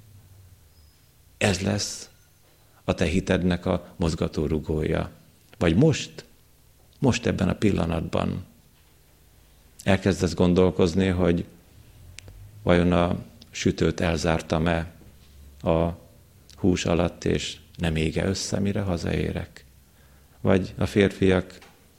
Ez 1.38 1.62
lesz 1.62 2.10
a 2.84 2.94
te 2.94 3.06
hitednek 3.06 3.66
a 3.66 3.94
mozgatórugója. 3.96 5.12
Vagy 5.58 5.76
most, 5.76 6.26
most 7.00 7.26
ebben 7.26 7.50
a 7.50 7.56
pillanatban 7.56 8.46
elkezdesz 9.84 10.34
gondolkozni, 10.34 11.08
hogy 11.08 11.46
vajon 12.64 12.92
a 12.92 13.18
sütőt 13.52 14.00
elzártam-e 14.00 14.92
a 15.62 15.88
hús 16.56 16.86
alatt, 16.86 17.26
és 17.26 17.58
nem 17.78 17.96
ége 17.96 18.26
össze, 18.26 18.60
mire 18.60 18.82
hazaérek. 18.82 19.66
Vagy 20.42 20.74
a 20.78 20.86
férfiak 20.86 21.58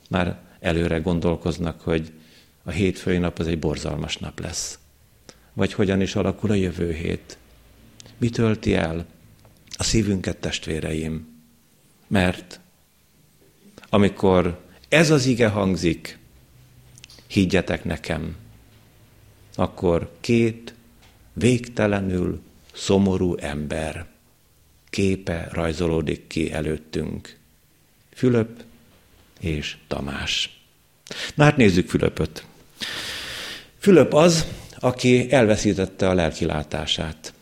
már 0.08 0.40
előre 0.60 0.98
gondolkoznak, 0.98 1.80
hogy 1.80 2.12
a 2.62 2.70
hétfői 2.70 3.18
nap 3.18 3.38
az 3.38 3.46
egy 3.46 3.58
borzalmas 3.58 4.16
nap 4.16 4.40
lesz. 4.40 4.78
Vagy 5.52 5.72
hogyan 5.72 6.00
is 6.00 6.14
alakul 6.14 6.50
a 6.50 6.54
jövő 6.54 6.92
hét. 6.92 7.38
Mi 8.16 8.28
tölti 8.28 8.74
el 8.74 9.06
a 9.76 9.82
szívünket, 9.82 10.36
testvéreim? 10.36 11.40
Mert 12.06 12.60
amikor 13.88 14.60
ez 14.88 15.10
az 15.10 15.26
ige 15.26 15.48
hangzik, 15.48 16.18
higgyetek 17.32 17.84
nekem, 17.84 18.36
akkor 19.54 20.10
két 20.20 20.74
végtelenül 21.32 22.40
szomorú 22.72 23.36
ember 23.36 24.06
képe 24.90 25.48
rajzolódik 25.52 26.26
ki 26.26 26.52
előttünk. 26.52 27.36
Fülöp 28.14 28.62
és 29.40 29.76
Tamás. 29.88 30.60
Na 31.34 31.44
hát 31.44 31.56
nézzük 31.56 31.88
Fülöpöt. 31.88 32.44
Fülöp 33.78 34.14
az, 34.14 34.46
aki 34.78 35.32
elveszítette 35.32 36.08
a 36.08 36.14
lelkilátását. 36.14 37.34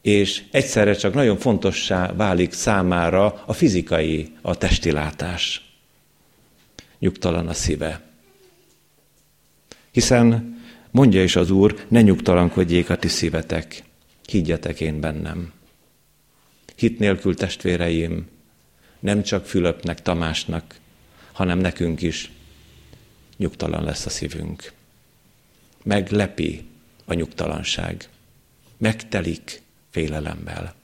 És 0.00 0.44
egyszerre 0.50 0.94
csak 0.94 1.14
nagyon 1.14 1.38
fontossá 1.38 2.12
válik 2.12 2.52
számára 2.52 3.42
a 3.46 3.52
fizikai, 3.52 4.32
a 4.42 4.56
testi 4.56 4.90
látás. 4.90 5.62
Nyugtalan 6.98 7.48
a 7.48 7.54
szíve. 7.54 8.07
Hiszen 9.98 10.58
mondja 10.90 11.22
is 11.22 11.36
az 11.36 11.50
Úr, 11.50 11.86
ne 11.88 12.02
nyugtalankodjék 12.02 12.90
a 12.90 12.96
ti 12.96 13.08
szívetek, 13.08 13.82
higgyetek 14.26 14.80
én 14.80 15.00
bennem. 15.00 15.52
Hit 16.76 16.98
nélkül 16.98 17.34
testvéreim, 17.34 18.28
nem 19.00 19.22
csak 19.22 19.46
Fülöpnek, 19.46 20.02
Tamásnak, 20.02 20.78
hanem 21.32 21.58
nekünk 21.58 22.02
is 22.02 22.30
nyugtalan 23.36 23.84
lesz 23.84 24.06
a 24.06 24.10
szívünk. 24.10 24.72
Meglepi 25.82 26.64
a 27.04 27.14
nyugtalanság. 27.14 28.08
Megtelik 28.76 29.62
félelemmel. 29.90 30.74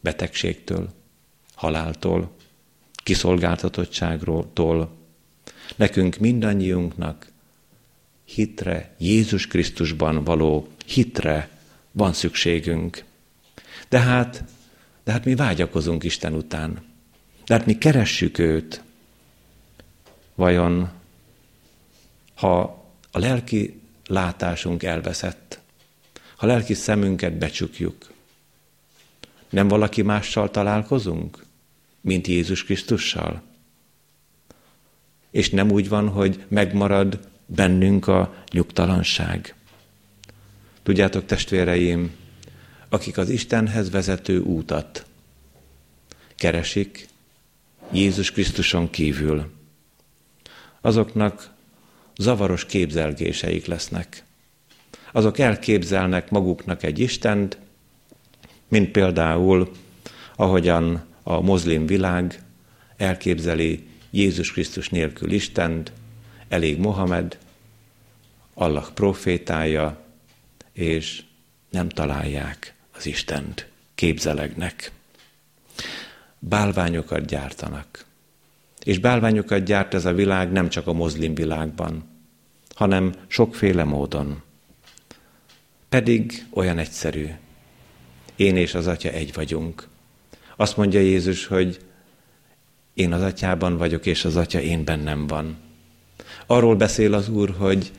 Betegségtől, 0.00 0.92
haláltól, 1.54 2.34
kiszolgáltatottságtól, 2.94 4.96
Nekünk 5.76 6.16
mindannyiunknak 6.16 7.34
hitre, 8.26 8.94
Jézus 8.98 9.46
Krisztusban 9.46 10.24
való 10.24 10.68
hitre 10.86 11.58
van 11.92 12.12
szükségünk. 12.12 13.04
De 13.88 13.98
hát, 13.98 14.44
de 15.04 15.12
hát 15.12 15.24
mi 15.24 15.34
vágyakozunk 15.34 16.04
Isten 16.04 16.34
után. 16.34 16.84
De 17.46 17.54
hát 17.54 17.66
mi 17.66 17.78
keressük 17.78 18.38
őt. 18.38 18.82
Vajon, 20.34 20.90
ha 22.34 22.84
a 23.10 23.18
lelki 23.18 23.80
látásunk 24.06 24.82
elveszett, 24.82 25.60
ha 26.36 26.46
lelki 26.46 26.74
szemünket 26.74 27.32
becsukjuk, 27.32 28.12
nem 29.50 29.68
valaki 29.68 30.02
mással 30.02 30.50
találkozunk, 30.50 31.44
mint 32.00 32.26
Jézus 32.26 32.64
Krisztussal? 32.64 33.42
És 35.30 35.50
nem 35.50 35.70
úgy 35.70 35.88
van, 35.88 36.08
hogy 36.08 36.44
megmarad 36.48 37.28
bennünk 37.46 38.06
a 38.06 38.34
nyugtalanság. 38.52 39.54
Tudjátok, 40.82 41.26
testvéreim, 41.26 42.14
akik 42.88 43.18
az 43.18 43.28
Istenhez 43.28 43.90
vezető 43.90 44.38
útat 44.38 45.06
keresik 46.36 47.08
Jézus 47.92 48.30
Krisztuson 48.30 48.90
kívül, 48.90 49.50
azoknak 50.80 51.50
zavaros 52.16 52.66
képzelgéseik 52.66 53.66
lesznek. 53.66 54.24
Azok 55.12 55.38
elképzelnek 55.38 56.30
maguknak 56.30 56.82
egy 56.82 56.98
Istent, 56.98 57.58
mint 58.68 58.90
például, 58.90 59.72
ahogyan 60.36 61.04
a 61.22 61.40
mozlim 61.40 61.86
világ 61.86 62.42
elképzeli 62.96 63.86
Jézus 64.10 64.52
Krisztus 64.52 64.88
nélkül 64.88 65.32
Istent, 65.32 65.92
elég 66.48 66.78
Mohamed, 66.78 67.38
Allah 68.54 68.86
profétája, 68.94 70.04
és 70.72 71.22
nem 71.70 71.88
találják 71.88 72.74
az 72.96 73.06
Istent, 73.06 73.68
képzelegnek. 73.94 74.92
Bálványokat 76.38 77.26
gyártanak. 77.26 78.04
És 78.84 78.98
bálványokat 78.98 79.64
gyárt 79.64 79.94
ez 79.94 80.04
a 80.04 80.12
világ 80.12 80.52
nem 80.52 80.68
csak 80.68 80.86
a 80.86 80.92
mozlim 80.92 81.34
világban, 81.34 82.04
hanem 82.74 83.12
sokféle 83.26 83.84
módon. 83.84 84.42
Pedig 85.88 86.46
olyan 86.50 86.78
egyszerű. 86.78 87.26
Én 88.36 88.56
és 88.56 88.74
az 88.74 88.86
Atya 88.86 89.08
egy 89.08 89.34
vagyunk. 89.34 89.88
Azt 90.56 90.76
mondja 90.76 91.00
Jézus, 91.00 91.46
hogy 91.46 91.80
én 92.94 93.12
az 93.12 93.22
Atyában 93.22 93.76
vagyok, 93.76 94.06
és 94.06 94.24
az 94.24 94.36
Atya 94.36 94.60
én 94.60 94.84
bennem 94.84 95.26
van. 95.26 95.56
Arról 96.46 96.76
beszél 96.76 97.14
az 97.14 97.28
Úr, 97.28 97.54
hogy 97.58 97.92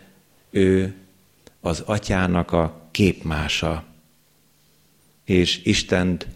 ő 0.50 0.96
az 1.60 1.80
Atyának 1.80 2.52
a 2.52 2.88
képmása, 2.92 3.84
és 5.26 5.62
Istent 5.64 6.28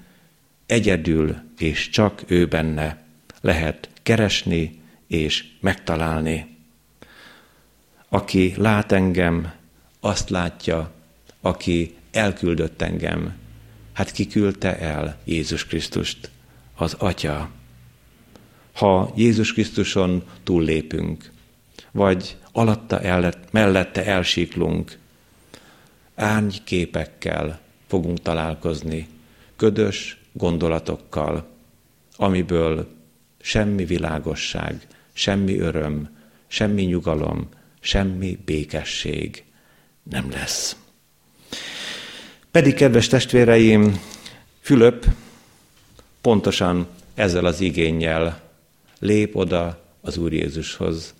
egyedül 0.65 1.35
és 1.57 1.89
csak 1.89 2.23
ő 2.27 2.47
benne 2.47 3.03
lehet 3.41 3.89
keresni 4.03 4.81
és 5.07 5.45
megtalálni. 5.59 6.57
Aki 8.09 8.53
lát 8.57 8.91
engem, 8.91 9.53
azt 9.99 10.29
látja, 10.29 10.91
aki 11.41 11.95
elküldött 12.11 12.81
engem. 12.81 13.33
Hát 13.93 14.11
ki 14.11 14.27
küldte 14.27 14.79
el 14.79 15.19
Jézus 15.23 15.65
Krisztust? 15.65 16.29
Az 16.75 16.93
Atya. 16.93 17.49
Ha 18.73 19.13
Jézus 19.15 19.53
Krisztuson 19.53 20.23
túllépünk, 20.43 21.31
vagy 21.91 22.37
alatta 22.51 22.99
el, 22.99 23.33
mellette 23.51 24.05
elsiklunk, 24.05 24.97
árnyképekkel 26.15 27.59
fogunk 27.87 28.21
találkozni, 28.21 29.07
ködös 29.55 30.17
gondolatokkal, 30.31 31.47
amiből 32.15 32.87
semmi 33.41 33.85
világosság, 33.85 34.87
semmi 35.13 35.59
öröm, 35.59 36.17
semmi 36.47 36.81
nyugalom, 36.81 37.49
semmi 37.79 38.37
békesség 38.45 39.43
nem 40.03 40.31
lesz. 40.31 40.75
Pedig, 42.51 42.73
kedves 42.73 43.07
testvéreim, 43.07 43.99
Fülöp 44.61 45.05
pontosan 46.21 46.87
ezzel 47.13 47.45
az 47.45 47.61
igényel 47.61 48.41
lép 48.99 49.35
oda 49.35 49.81
az 50.01 50.17
Úr 50.17 50.33
Jézushoz. 50.33 51.13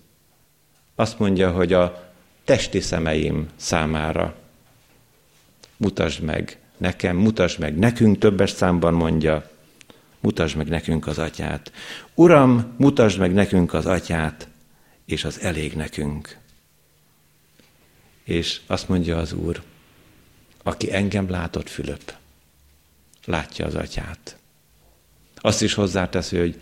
Azt 1.02 1.18
mondja, 1.18 1.50
hogy 1.50 1.72
a 1.72 2.12
testi 2.44 2.80
szemeim 2.80 3.48
számára 3.56 4.34
mutasd 5.76 6.22
meg 6.22 6.58
nekem, 6.76 7.16
mutasd 7.16 7.58
meg 7.58 7.78
nekünk, 7.78 8.18
többes 8.18 8.50
számban 8.50 8.94
mondja, 8.94 9.50
mutasd 10.20 10.56
meg 10.56 10.68
nekünk 10.68 11.06
az 11.06 11.18
atyát. 11.18 11.72
Uram, 12.14 12.74
mutasd 12.76 13.18
meg 13.18 13.32
nekünk 13.32 13.74
az 13.74 13.86
atyát, 13.86 14.48
és 15.04 15.24
az 15.24 15.40
elég 15.40 15.74
nekünk. 15.74 16.38
És 18.24 18.60
azt 18.66 18.88
mondja 18.88 19.18
az 19.18 19.32
Úr, 19.32 19.62
aki 20.62 20.92
engem 20.92 21.30
látott, 21.30 21.68
Fülöp, 21.68 22.14
látja 23.24 23.66
az 23.66 23.74
atyát. 23.74 24.36
Azt 25.36 25.62
is 25.62 25.74
hozzáteszi, 25.74 26.38
hogy 26.38 26.60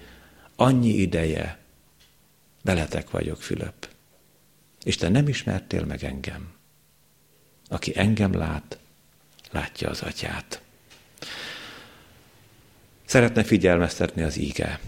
annyi 0.57 0.93
ideje 0.93 1.59
veletek 2.63 3.11
vagyok, 3.11 3.43
Fülöp, 3.43 3.80
és 4.85 4.97
te 4.97 5.09
nem 5.09 5.29
ismertél 5.29 5.85
meg 5.85 6.05
engem. 6.05 6.53
Aki 7.69 7.93
engem 7.95 8.35
lát, 8.35 8.79
látja 9.51 9.89
az 9.89 10.03
atyát. 10.03 10.61
Szeretne 13.05 13.45
figyelmeztetni 13.45 14.23
az 14.23 14.37
íge. 14.37 14.81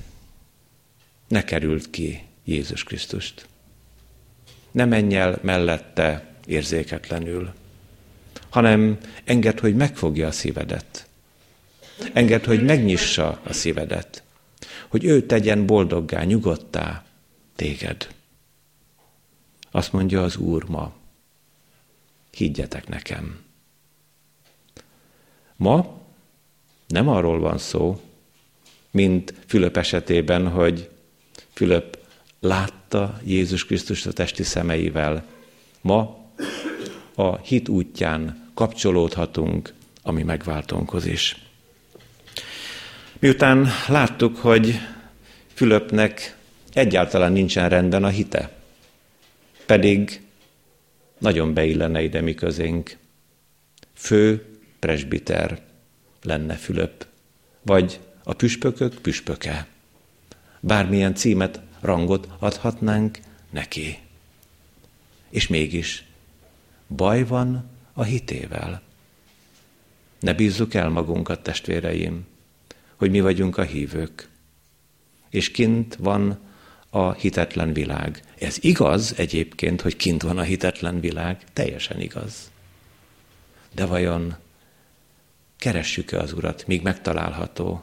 Ne 1.29 1.45
került 1.45 1.91
ki 1.91 2.23
Jézus 2.45 2.85
Krisztust. 2.85 3.47
Ne 4.71 4.85
menj 4.85 5.17
el 5.17 5.39
mellette 5.43 6.35
érzéketlenül, 6.47 7.53
hanem 8.51 8.99
enged, 9.25 9.61
hogy 9.61 9.77
megfogja 9.77 10.27
a 10.27 10.33
szívedet. 10.33 11.07
Enged, 12.13 12.45
hogy 12.45 12.65
megnyissa 12.65 13.41
a 13.45 13.53
szívedet. 13.53 14.23
Hogy 14.89 15.05
ő 15.05 15.27
tegyen 15.27 15.67
boldoggá, 15.67 16.23
nyugodtá 16.23 17.05
téged. 17.57 18.09
Azt 19.75 19.93
mondja 19.93 20.23
az 20.23 20.37
Úr 20.37 20.65
ma, 20.69 20.93
higgyetek 22.31 22.89
nekem. 22.89 23.41
Ma 25.57 26.01
nem 26.87 27.09
arról 27.09 27.39
van 27.39 27.59
szó, 27.59 28.01
mint 28.91 29.35
Fülöp 29.47 29.77
esetében, 29.77 30.49
hogy 30.49 30.91
Fülöp 31.53 31.99
látta 32.41 33.21
Jézus 33.25 33.67
Krisztust 33.67 34.07
a 34.07 34.13
testi 34.13 34.43
szemeivel. 34.43 35.25
Ma 35.81 36.17
a 37.15 37.37
hit 37.37 37.69
útján 37.69 38.51
kapcsolódhatunk 38.55 39.75
a 40.03 40.13
mi 40.13 40.23
megváltónkhoz 40.23 41.07
is. 41.07 41.37
Miután 43.19 43.69
láttuk, 43.89 44.37
hogy 44.37 44.79
Fülöpnek 45.55 46.37
egyáltalán 46.73 47.33
nincsen 47.33 47.69
rendben 47.69 48.05
a 48.05 48.09
hite, 48.09 48.62
pedig 49.73 50.21
nagyon 51.19 51.55
beillene 51.55 52.03
ide 52.03 52.21
mi 52.21 52.35
közénk. 52.35 52.97
Fő 53.93 54.47
presbiter 54.79 55.63
lenne 56.23 56.55
Fülöp, 56.55 57.07
vagy 57.63 58.01
a 58.25 58.33
püspökök 58.33 58.95
püspöke. 58.95 59.67
Bármilyen 60.61 61.15
címet, 61.15 61.61
rangot 61.81 62.29
adhatnánk 62.39 63.19
neki. 63.51 63.99
És 65.31 65.47
mégis 65.47 66.05
baj 66.89 67.25
van 67.25 67.71
a 67.93 68.03
hitével. 68.03 68.83
Ne 70.21 70.35
bízzuk 70.35 70.75
el 70.75 70.89
magunkat, 70.89 71.43
testvéreim, 71.43 72.27
hogy 72.97 73.11
mi 73.11 73.21
vagyunk 73.21 73.57
a 73.57 73.63
hívők. 73.63 74.29
És 75.31 75.51
kint 75.51 75.95
van 75.95 76.39
a 76.95 77.13
hitetlen 77.13 77.73
világ. 77.73 78.23
Ez 78.39 78.57
igaz 78.61 79.15
egyébként, 79.17 79.81
hogy 79.81 79.97
kint 79.97 80.23
van 80.23 80.39
a 80.39 80.43
hitetlen 80.43 81.01
világ, 81.01 81.45
teljesen 81.53 82.01
igaz. 82.01 82.51
De 83.75 83.87
vajon 83.87 84.37
keressük-e 85.57 86.19
az 86.19 86.33
Urat, 86.33 86.67
míg 86.67 86.83
megtalálható? 86.83 87.83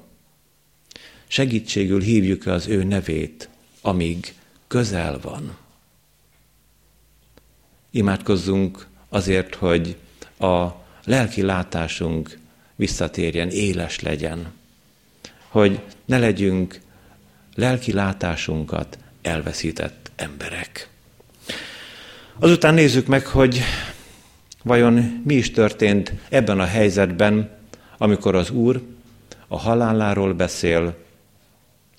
Segítségül 1.27 2.01
hívjuk-e 2.01 2.51
az 2.51 2.67
ő 2.67 2.83
nevét, 2.83 3.49
amíg 3.81 4.33
közel 4.67 5.19
van? 5.19 5.57
Imádkozzunk 7.91 8.87
azért, 9.09 9.55
hogy 9.55 9.97
a 10.39 10.67
lelki 11.03 11.41
látásunk 11.41 12.37
visszatérjen, 12.75 13.49
éles 13.49 13.99
legyen, 13.99 14.51
hogy 15.47 15.79
ne 16.05 16.17
legyünk 16.17 16.79
lelki 17.59 17.93
látásunkat 17.93 18.97
elveszített 19.21 20.11
emberek. 20.15 20.89
Azután 22.39 22.73
nézzük 22.73 23.07
meg, 23.07 23.25
hogy 23.25 23.61
vajon 24.63 25.21
mi 25.25 25.33
is 25.33 25.51
történt 25.51 26.13
ebben 26.29 26.59
a 26.59 26.65
helyzetben, 26.65 27.57
amikor 27.97 28.35
az 28.35 28.49
Úr 28.49 28.81
a 29.47 29.57
haláláról 29.57 30.33
beszél 30.33 30.95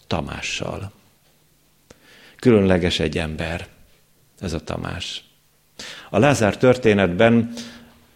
Tamással. 0.06 0.92
Különleges 2.36 2.98
egy 2.98 3.18
ember, 3.18 3.66
ez 4.40 4.52
a 4.52 4.60
Tamás. 4.60 5.24
A 6.10 6.18
Lázár 6.18 6.56
történetben, 6.56 7.52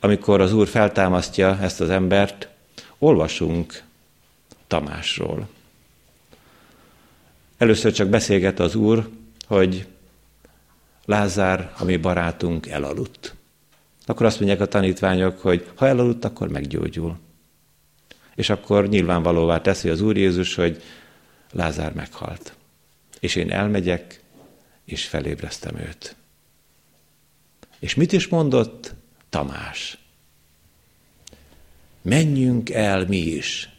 amikor 0.01 0.41
az 0.41 0.53
Úr 0.53 0.69
feltámasztja 0.69 1.59
ezt 1.61 1.81
az 1.81 1.91
embert, 1.91 2.49
olvasunk 2.99 3.83
Tamásról. 4.67 5.49
Először 7.59 7.93
csak 7.93 8.09
beszélget 8.09 8.61
az 8.61 8.75
Úr, 8.75 9.09
hogy 9.47 9.87
Lázár, 11.05 11.73
a 11.79 11.85
mi 11.85 11.97
barátunk, 11.97 12.67
elaludt. 12.67 13.35
Akkor 14.07 14.27
azt 14.27 14.39
mondják 14.39 14.61
a 14.61 14.67
tanítványok, 14.67 15.41
hogy 15.41 15.71
ha 15.75 15.87
elaludt, 15.87 16.25
akkor 16.25 16.49
meggyógyul. 16.49 17.19
És 18.35 18.51
akkor 18.51 18.89
nyilvánvalóvá 18.89 19.61
teszi 19.61 19.89
az 19.89 20.01
Úr 20.01 20.17
Jézus, 20.17 20.55
hogy 20.55 20.83
Lázár 21.53 21.93
meghalt. 21.95 22.55
És 23.21 23.35
én 23.35 23.51
elmegyek, 23.51 24.21
és 24.85 25.07
felébreztem 25.07 25.77
őt. 25.77 26.17
És 27.79 27.95
mit 27.95 28.13
is 28.13 28.29
mondott 28.29 28.95
Tamás? 29.29 29.99
Menjünk 32.03 32.71
el 32.71 33.07
mi 33.07 33.17
is, 33.17 33.71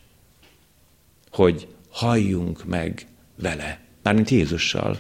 hogy 1.29 1.67
halljunk 1.89 2.65
meg 2.65 3.07
vele, 3.35 3.79
mármint 4.03 4.29
Jézussal. 4.29 4.99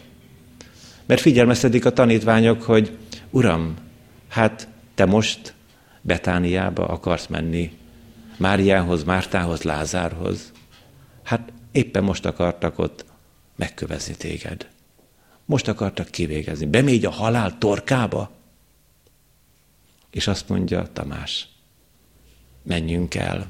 Mert 1.05 1.21
figyelmeztetik 1.21 1.85
a 1.85 1.93
tanítványok, 1.93 2.63
hogy 2.63 2.97
Uram, 3.29 3.73
hát 4.27 4.67
te 4.95 5.05
most 5.05 5.53
Betániába 6.01 6.87
akarsz 6.87 7.27
menni, 7.27 7.71
Máriához, 8.37 9.03
Mártához, 9.03 9.61
Lázárhoz. 9.61 10.51
Hát 11.23 11.51
éppen 11.71 12.03
most 12.03 12.25
akartak 12.25 12.79
ott 12.79 13.05
megkövezni 13.55 14.15
téged. 14.15 14.67
Most 15.45 15.67
akartak 15.67 16.09
kivégezni. 16.09 16.65
Bemégy 16.65 17.05
a 17.05 17.11
halál 17.11 17.57
torkába. 17.57 18.31
És 20.11 20.27
azt 20.27 20.49
mondja 20.49 20.91
Tamás, 20.93 21.47
menjünk 22.63 23.15
el. 23.15 23.49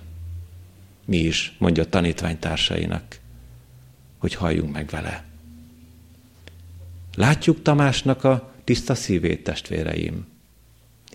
Mi 1.06 1.18
is, 1.18 1.56
mondja 1.58 1.84
a 1.84 1.90
tanítványtársainak, 1.90 3.20
hogy 4.26 4.34
halljunk 4.34 4.74
meg 4.74 4.90
vele. 4.90 5.24
Látjuk 7.16 7.62
Tamásnak 7.62 8.24
a 8.24 8.54
tiszta 8.64 8.96
szívét, 8.96 9.44
testvéreim. 9.44 10.26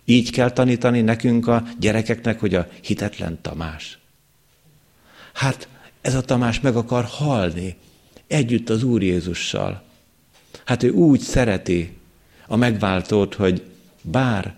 Így 0.05 0.31
kell 0.31 0.51
tanítani 0.51 1.01
nekünk 1.01 1.47
a 1.47 1.63
gyerekeknek, 1.79 2.41
hogy 2.41 2.55
a 2.55 2.69
hitetlen 2.83 3.39
Tamás. 3.43 3.99
Hát 5.33 5.69
ez 6.01 6.15
a 6.15 6.21
Tamás 6.21 6.61
meg 6.61 6.77
akar 6.77 7.05
halni 7.05 7.77
együtt 8.27 8.69
az 8.69 8.83
Úr 8.83 9.03
Jézussal. 9.03 9.83
Hát 10.65 10.83
ő 10.83 10.91
úgy 10.91 11.21
szereti 11.21 11.97
a 12.47 12.57
megváltót, 12.57 13.35
hogy 13.35 13.63
bár 14.03 14.55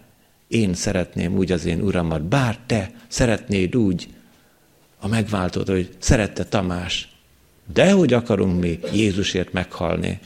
én 0.49 0.75
szeretném 0.75 1.37
úgy 1.37 1.53
az 1.53 1.65
én 1.65 1.81
uramat, 1.81 2.23
bár 2.23 2.59
te 2.67 2.91
szeretnéd 3.09 3.77
úgy 3.77 4.09
a 4.99 5.09
megváltót, 5.09 5.69
hogy 5.69 5.97
szerette 5.99 6.45
Tamás, 6.45 7.12
de 7.67 7.93
hogy 7.93 8.13
akarunk 8.13 8.61
mi 8.61 8.79
Jézusért 8.93 9.53
meghalni. 9.53 10.19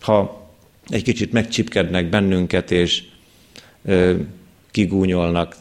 Ha 0.00 0.48
egy 0.88 1.02
kicsit 1.02 1.32
megcsipkednek 1.32 2.08
bennünket, 2.08 2.70
és 2.70 3.04
ö, 3.84 4.16
kigúnyolnak, 4.70 5.56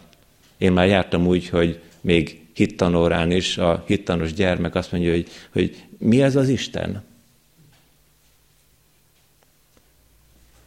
én 0.57 0.71
már 0.71 0.87
jártam 0.87 1.27
úgy, 1.27 1.49
hogy 1.49 1.79
még 2.01 2.41
hittanórán 2.53 3.31
is 3.31 3.57
a 3.57 3.83
hittanos 3.87 4.33
gyermek 4.33 4.75
azt 4.75 4.91
mondja, 4.91 5.11
hogy, 5.11 5.27
hogy 5.51 5.83
mi 5.97 6.21
ez 6.21 6.35
az 6.35 6.49
Isten? 6.49 7.03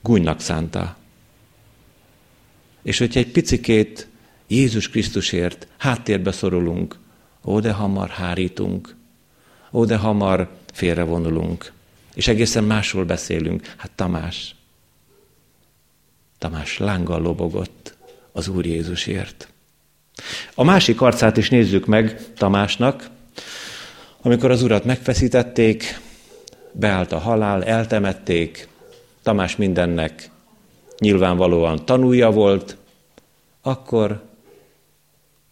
Gúnynak 0.02 0.40
szánta. 0.40 0.96
És 2.82 2.98
hogyha 2.98 3.20
egy 3.20 3.30
picikét 3.30 4.08
Jézus 4.46 4.88
Krisztusért 4.88 5.66
háttérbe 5.76 6.32
szorulunk, 6.32 6.98
ó, 7.44 7.60
de 7.60 7.72
hamar 7.72 8.08
hárítunk, 8.08 8.96
ó, 9.70 9.84
de 9.84 9.96
hamar 9.96 10.48
félrevonulunk, 10.72 11.72
és 12.14 12.28
egészen 12.28 12.64
másról 12.64 13.04
beszélünk. 13.04 13.74
Hát 13.76 13.90
Tamás, 13.94 14.54
Tamás 16.38 16.78
lánggal 16.78 17.20
lobogott 17.20 17.96
az 18.32 18.48
Úr 18.48 18.66
Jézusért. 18.66 19.48
A 20.54 20.64
másik 20.64 21.00
arcát 21.00 21.36
is 21.36 21.50
nézzük 21.50 21.86
meg 21.86 22.34
Tamásnak, 22.34 23.08
amikor 24.22 24.50
az 24.50 24.62
urat 24.62 24.84
megfeszítették, 24.84 26.00
beállt 26.72 27.12
a 27.12 27.18
halál, 27.18 27.64
eltemették, 27.64 28.68
Tamás 29.22 29.56
mindennek 29.56 30.30
nyilvánvalóan 30.98 31.84
tanúja 31.84 32.30
volt, 32.30 32.76
akkor 33.62 34.22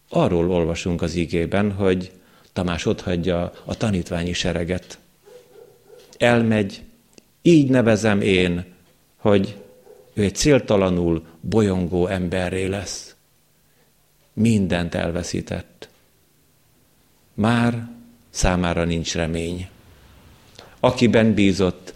arról 0.09 0.51
olvasunk 0.51 1.01
az 1.01 1.15
igében, 1.15 1.71
hogy 1.71 2.11
Tamás 2.53 2.85
otthagyja 2.85 3.53
a 3.65 3.77
tanítványi 3.77 4.33
sereget. 4.33 4.97
Elmegy, 6.17 6.81
így 7.41 7.69
nevezem 7.69 8.21
én, 8.21 8.65
hogy 9.17 9.57
ő 10.13 10.23
egy 10.23 10.35
céltalanul 10.35 11.25
bolyongó 11.41 12.07
emberré 12.07 12.65
lesz. 12.65 13.15
Mindent 14.33 14.95
elveszített. 14.95 15.89
Már 17.33 17.89
számára 18.29 18.83
nincs 18.83 19.15
remény. 19.15 19.69
Akiben 20.79 21.33
bízott, 21.33 21.93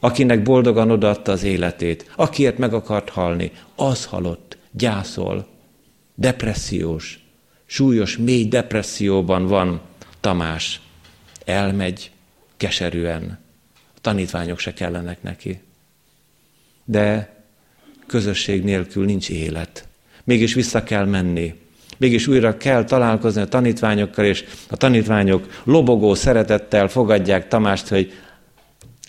akinek 0.00 0.42
boldogan 0.42 0.90
odaadta 0.90 1.32
az 1.32 1.42
életét, 1.42 2.12
akiért 2.16 2.58
meg 2.58 2.74
akart 2.74 3.08
halni, 3.08 3.52
az 3.74 4.04
halott, 4.04 4.56
gyászol, 4.70 5.46
depressziós, 6.14 7.24
súlyos, 7.66 8.16
mély 8.16 8.48
depresszióban 8.48 9.46
van 9.46 9.80
Tamás. 10.24 10.80
Elmegy 11.44 12.10
keserűen, 12.56 13.38
a 13.94 14.00
tanítványok 14.00 14.58
se 14.58 14.72
kellenek 14.72 15.22
neki. 15.22 15.60
De 16.84 17.36
közösség 18.06 18.62
nélkül 18.62 19.04
nincs 19.04 19.30
élet. 19.30 19.88
Mégis 20.24 20.54
vissza 20.54 20.82
kell 20.82 21.04
menni. 21.04 21.60
Mégis 21.96 22.26
újra 22.26 22.56
kell 22.56 22.84
találkozni 22.84 23.40
a 23.40 23.48
tanítványokkal, 23.48 24.24
és 24.24 24.44
a 24.68 24.76
tanítványok 24.76 25.62
lobogó 25.64 26.14
szeretettel 26.14 26.88
fogadják 26.88 27.48
Tamást, 27.48 27.88
hogy 27.88 28.12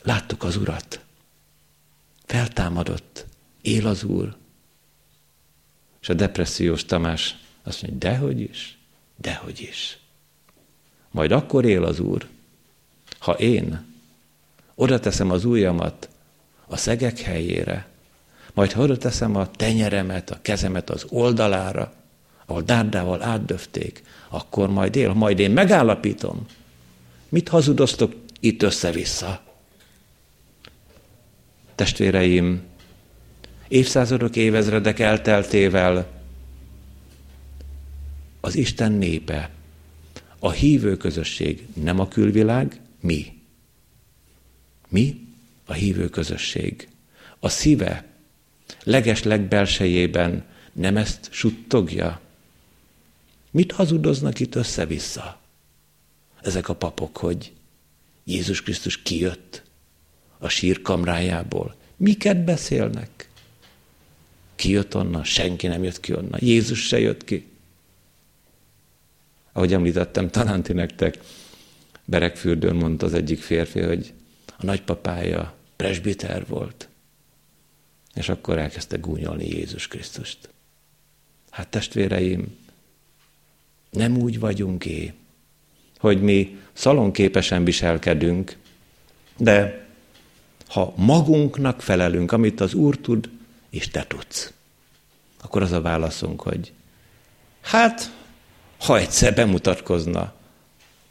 láttuk 0.04 0.44
az 0.44 0.56
Urat. 0.56 1.00
Feltámadott. 2.26 3.26
Él 3.62 3.88
az 3.88 4.04
Úr. 4.04 4.36
És 6.02 6.10
a 6.10 6.14
depressziós 6.14 6.86
Tamás 6.86 7.36
azt 7.64 7.82
mondja, 7.82 8.10
dehogy 8.10 8.40
is, 8.40 8.78
dehogy 9.18 9.62
is. 9.62 10.00
Majd 11.16 11.32
akkor 11.32 11.66
él 11.66 11.84
az 11.84 12.00
Úr, 12.00 12.28
ha 13.20 13.32
én 13.32 13.86
oda 14.76 15.00
teszem 15.00 15.32
az 15.32 15.46
ujjamat 15.46 16.10
a 16.68 16.78
szegek 16.78 17.20
helyére, 17.20 17.88
majd 18.54 18.72
ha 18.72 18.82
oda 18.82 18.98
teszem 18.98 19.36
a 19.36 19.52
tenyeremet, 19.52 20.30
a 20.30 20.40
kezemet 20.42 20.90
az 20.90 21.06
oldalára, 21.10 21.94
ahol 22.46 22.62
dárdával 22.62 23.24
átdöfték, 23.24 24.04
akkor 24.30 24.70
majd 24.70 24.96
él, 24.96 25.14
majd 25.14 25.40
én 25.40 25.52
megállapítom. 25.52 26.46
Mit 27.30 27.50
hazudoztok 27.50 28.14
itt 28.40 28.64
össze-vissza? 28.64 29.42
Testvéreim, 31.76 32.64
évszázadok, 33.68 34.36
évezredek 34.36 35.00
elteltével 35.00 36.08
az 38.42 38.56
Isten 38.56 38.92
népe, 38.92 39.50
a 40.46 40.52
hívő 40.52 40.98
közösség, 40.98 41.68
nem 41.74 42.00
a 42.00 42.08
külvilág, 42.08 42.82
mi. 43.00 43.42
Mi? 44.88 45.28
A 45.66 45.74
hívő 45.74 46.10
közösség. 46.10 46.88
A 47.40 47.50
szíve 47.50 48.06
leges 48.84 49.24
legbelsejében 49.24 50.46
nem 50.74 50.98
ezt 50.98 51.28
suttogja? 51.32 52.22
Mit 53.52 53.72
hazudoznak 53.72 54.40
itt 54.40 54.56
össze-vissza? 54.56 55.40
Ezek 56.42 56.70
a 56.70 56.76
papok, 56.76 57.18
hogy 57.18 57.54
Jézus 58.24 58.62
Krisztus 58.62 59.02
kijött 59.02 59.64
a 60.38 60.50
sírkamrájából. 60.50 61.76
Miket 61.96 62.44
beszélnek? 62.44 63.30
Ki 64.56 64.70
jött 64.70 64.96
onnan? 64.96 65.24
Senki 65.24 65.68
nem 65.68 65.84
jött 65.84 66.00
ki 66.00 66.14
onnan. 66.14 66.40
Jézus 66.42 66.88
se 66.88 67.00
jött 67.00 67.24
ki. 67.24 67.46
Ahogy 69.56 69.74
említettem, 69.74 70.30
talán 70.30 70.64
ti 70.64 70.74
nektek, 70.74 71.20
Berekfürdőn 72.06 72.76
mondta 72.76 73.06
az 73.06 73.14
egyik 73.14 73.42
férfi, 73.42 73.80
hogy 73.80 74.14
a 74.46 74.66
nagypapája 74.66 75.54
presbiter 75.76 76.46
volt. 76.48 76.90
És 78.14 78.30
akkor 78.30 78.58
elkezdte 78.58 78.98
gúnyolni 78.98 79.48
Jézus 79.48 79.88
Krisztust. 79.88 80.50
Hát 81.50 81.68
testvéreim, 81.68 82.58
nem 83.90 84.18
úgy 84.18 84.40
vagyunk 84.40 84.86
é, 84.86 85.14
hogy 85.98 86.22
mi 86.22 86.58
szalonképesen 86.74 87.64
viselkedünk, 87.64 88.58
de 89.38 89.88
ha 90.68 90.94
magunknak 90.96 91.82
felelünk, 91.82 92.32
amit 92.32 92.62
az 92.62 92.74
Úr 92.74 92.98
tud, 92.98 93.30
és 93.70 93.88
te 93.88 94.06
tudsz, 94.08 94.54
akkor 95.42 95.62
az 95.62 95.72
a 95.72 95.82
válaszunk, 95.82 96.42
hogy 96.42 96.74
hát, 97.62 98.12
ha 98.86 98.98
egyszer 98.98 99.34
bemutatkozna, 99.34 100.34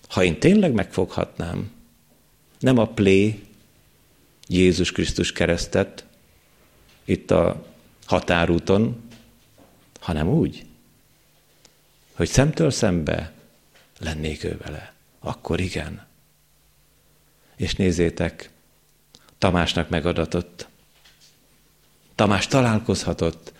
ha 0.09 0.25
én 0.25 0.39
tényleg 0.39 0.72
megfoghatnám, 0.72 1.72
nem 2.59 2.79
a 2.79 2.87
plé 2.87 3.43
Jézus 4.47 4.93
Krisztus 4.93 5.33
keresztet 5.33 6.05
itt 7.05 7.31
a 7.31 7.66
határúton, 8.07 9.11
hanem 10.01 10.29
úgy, 10.29 10.66
hogy 12.14 12.29
szemtől 12.29 12.70
szembe 12.70 13.33
lennék 13.99 14.45
ő 14.45 14.57
vele. 14.62 14.93
Akkor 15.18 15.61
igen. 15.61 16.07
És 17.57 17.75
nézzétek, 17.75 18.51
Tamásnak 19.45 19.89
megadatott. 19.89 20.66
Tamás 22.14 22.47
találkozhatott 22.47 23.53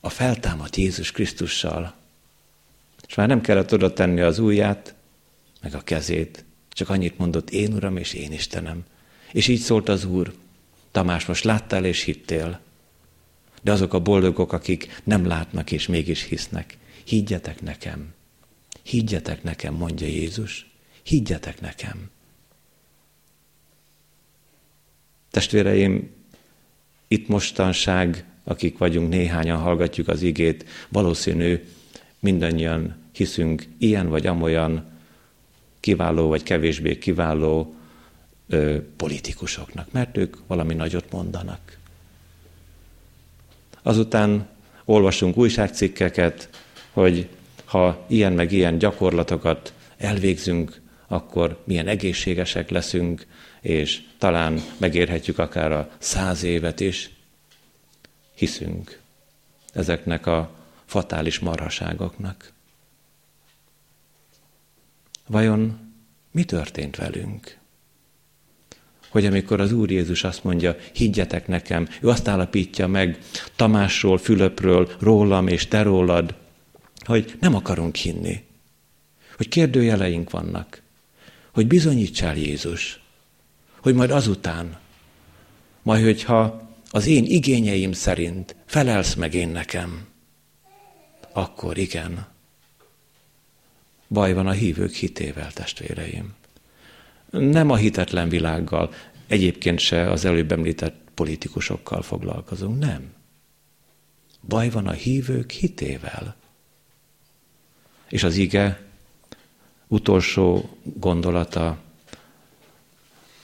a 0.00 0.08
feltámadt 0.08 0.76
Jézus 0.76 1.10
Krisztussal. 1.12 1.94
És 3.12 3.18
már 3.18 3.28
nem 3.28 3.40
kellett 3.40 3.72
oda 3.72 3.92
tenni 3.92 4.20
az 4.20 4.38
ujját, 4.38 4.94
meg 5.62 5.74
a 5.74 5.80
kezét, 5.80 6.44
csak 6.68 6.88
annyit 6.88 7.18
mondott, 7.18 7.50
én 7.50 7.72
Uram 7.72 7.96
és 7.96 8.12
én 8.12 8.32
Istenem. 8.32 8.84
És 9.32 9.48
így 9.48 9.60
szólt 9.60 9.88
az 9.88 10.04
Úr, 10.04 10.34
Tamás, 10.90 11.26
most 11.26 11.44
láttál 11.44 11.84
és 11.84 12.02
hittél. 12.02 12.60
De 13.62 13.72
azok 13.72 13.94
a 13.94 14.00
boldogok, 14.00 14.52
akik 14.52 15.00
nem 15.04 15.26
látnak 15.26 15.70
és 15.70 15.86
mégis 15.86 16.22
hisznek, 16.22 16.76
higgyetek 17.04 17.62
nekem. 17.62 18.14
Higgyetek 18.82 19.42
nekem, 19.42 19.74
mondja 19.74 20.06
Jézus. 20.06 20.70
Higgyetek 21.02 21.60
nekem. 21.60 22.10
Testvéreim, 25.30 26.10
itt 27.08 27.28
mostanság, 27.28 28.24
akik 28.44 28.78
vagyunk, 28.78 29.08
néhányan 29.08 29.58
hallgatjuk 29.58 30.08
az 30.08 30.22
igét, 30.22 30.64
valószínű 30.88 31.64
mindannyian 32.18 33.00
hiszünk 33.12 33.66
ilyen 33.78 34.08
vagy 34.08 34.26
amolyan 34.26 34.84
kiváló 35.80 36.28
vagy 36.28 36.42
kevésbé 36.42 36.98
kiváló 36.98 37.74
ö, 38.48 38.78
politikusoknak, 38.96 39.92
mert 39.92 40.16
ők 40.16 40.36
valami 40.46 40.74
nagyot 40.74 41.12
mondanak. 41.12 41.78
Azután 43.82 44.48
olvasunk 44.84 45.36
újságcikkeket, 45.36 46.48
hogy 46.92 47.28
ha 47.64 48.04
ilyen 48.08 48.32
meg 48.32 48.52
ilyen 48.52 48.78
gyakorlatokat 48.78 49.72
elvégzünk, 49.96 50.80
akkor 51.06 51.62
milyen 51.64 51.88
egészségesek 51.88 52.70
leszünk, 52.70 53.26
és 53.60 54.02
talán 54.18 54.60
megérhetjük 54.76 55.38
akár 55.38 55.72
a 55.72 55.90
száz 55.98 56.42
évet 56.42 56.80
is. 56.80 57.10
Hiszünk 58.34 59.00
ezeknek 59.72 60.26
a 60.26 60.50
fatális 60.84 61.38
marhaságoknak. 61.38 62.52
Vajon 65.32 65.78
mi 66.30 66.44
történt 66.44 66.96
velünk? 66.96 67.58
Hogy 69.08 69.26
amikor 69.26 69.60
az 69.60 69.72
Úr 69.72 69.90
Jézus 69.90 70.24
azt 70.24 70.44
mondja, 70.44 70.76
higgyetek 70.92 71.46
nekem, 71.46 71.88
ő 72.00 72.08
azt 72.08 72.28
állapítja 72.28 72.86
meg 72.86 73.18
Tamásról, 73.56 74.18
Fülöpről, 74.18 74.90
rólam 74.98 75.46
és 75.46 75.68
te 75.68 75.82
rólad, 75.82 76.34
hogy 77.04 77.36
nem 77.40 77.54
akarunk 77.54 77.94
hinni, 77.94 78.44
hogy 79.36 79.48
kérdőjeleink 79.48 80.30
vannak, 80.30 80.82
hogy 81.52 81.66
bizonyítsál 81.66 82.36
Jézus, 82.36 83.00
hogy 83.80 83.94
majd 83.94 84.10
azután, 84.10 84.78
majd 85.82 86.04
hogyha 86.04 86.70
az 86.90 87.06
én 87.06 87.24
igényeim 87.24 87.92
szerint 87.92 88.56
felelsz 88.66 89.14
meg 89.14 89.34
én 89.34 89.48
nekem, 89.48 90.06
akkor 91.32 91.78
igen, 91.78 92.31
baj 94.12 94.32
van 94.32 94.46
a 94.46 94.52
hívők 94.52 94.92
hitével, 94.92 95.52
testvéreim. 95.52 96.34
Nem 97.30 97.70
a 97.70 97.76
hitetlen 97.76 98.28
világgal, 98.28 98.92
egyébként 99.26 99.78
se 99.78 100.10
az 100.10 100.24
előbb 100.24 100.52
említett 100.52 101.00
politikusokkal 101.14 102.02
foglalkozunk, 102.02 102.78
nem. 102.78 103.12
Baj 104.48 104.70
van 104.70 104.86
a 104.86 104.92
hívők 104.92 105.50
hitével. 105.50 106.36
És 108.08 108.22
az 108.22 108.36
ige 108.36 108.80
utolsó 109.86 110.76
gondolata 110.82 111.78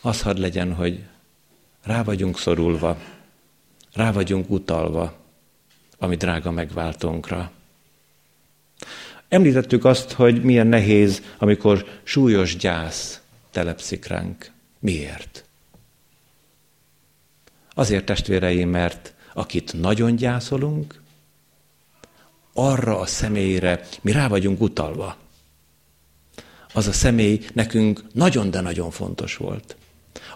az 0.01 0.23
hadd 0.23 0.41
legyen, 0.41 0.75
hogy 0.75 1.05
rá 1.83 2.03
vagyunk 2.03 2.39
szorulva, 2.39 2.99
rá 3.93 4.13
vagyunk 4.13 4.51
utalva, 4.51 5.17
ami 5.99 6.17
drága 6.17 6.51
megváltónkra. 6.51 7.53
Említettük 9.29 9.85
azt, 9.85 10.13
hogy 10.13 10.43
milyen 10.43 10.67
nehéz, 10.67 11.23
amikor 11.39 11.87
súlyos 12.03 12.57
gyász 12.57 13.21
telepszik 13.51 14.07
ránk. 14.07 14.51
Miért? 14.79 15.45
Azért, 17.75 18.05
testvéreim, 18.05 18.69
mert 18.69 19.15
akit 19.35 19.73
nagyon 19.81 20.17
gyászolunk, 20.17 21.01
arra 22.53 22.99
a 22.99 23.07
személyre 23.07 23.87
mi 24.01 24.13
rá 24.13 24.29
vagyunk 24.29 24.61
utalva. 24.61 25.17
Az 26.73 26.87
a 26.87 26.93
személy 26.93 27.41
nekünk 27.53 28.05
nagyon, 28.13 28.51
de 28.51 28.61
nagyon 28.61 28.91
fontos 28.91 29.37
volt. 29.37 29.77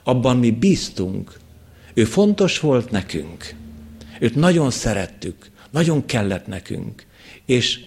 Abban 0.02 0.36
mi 0.36 0.50
bíztunk. 0.50 1.38
Ő 1.94 2.04
fontos 2.04 2.60
volt 2.60 2.90
nekünk. 2.90 3.54
Őt 4.18 4.34
nagyon 4.34 4.70
szerettük, 4.70 5.50
nagyon 5.70 6.06
kellett 6.06 6.46
nekünk. 6.46 7.06
És 7.44 7.84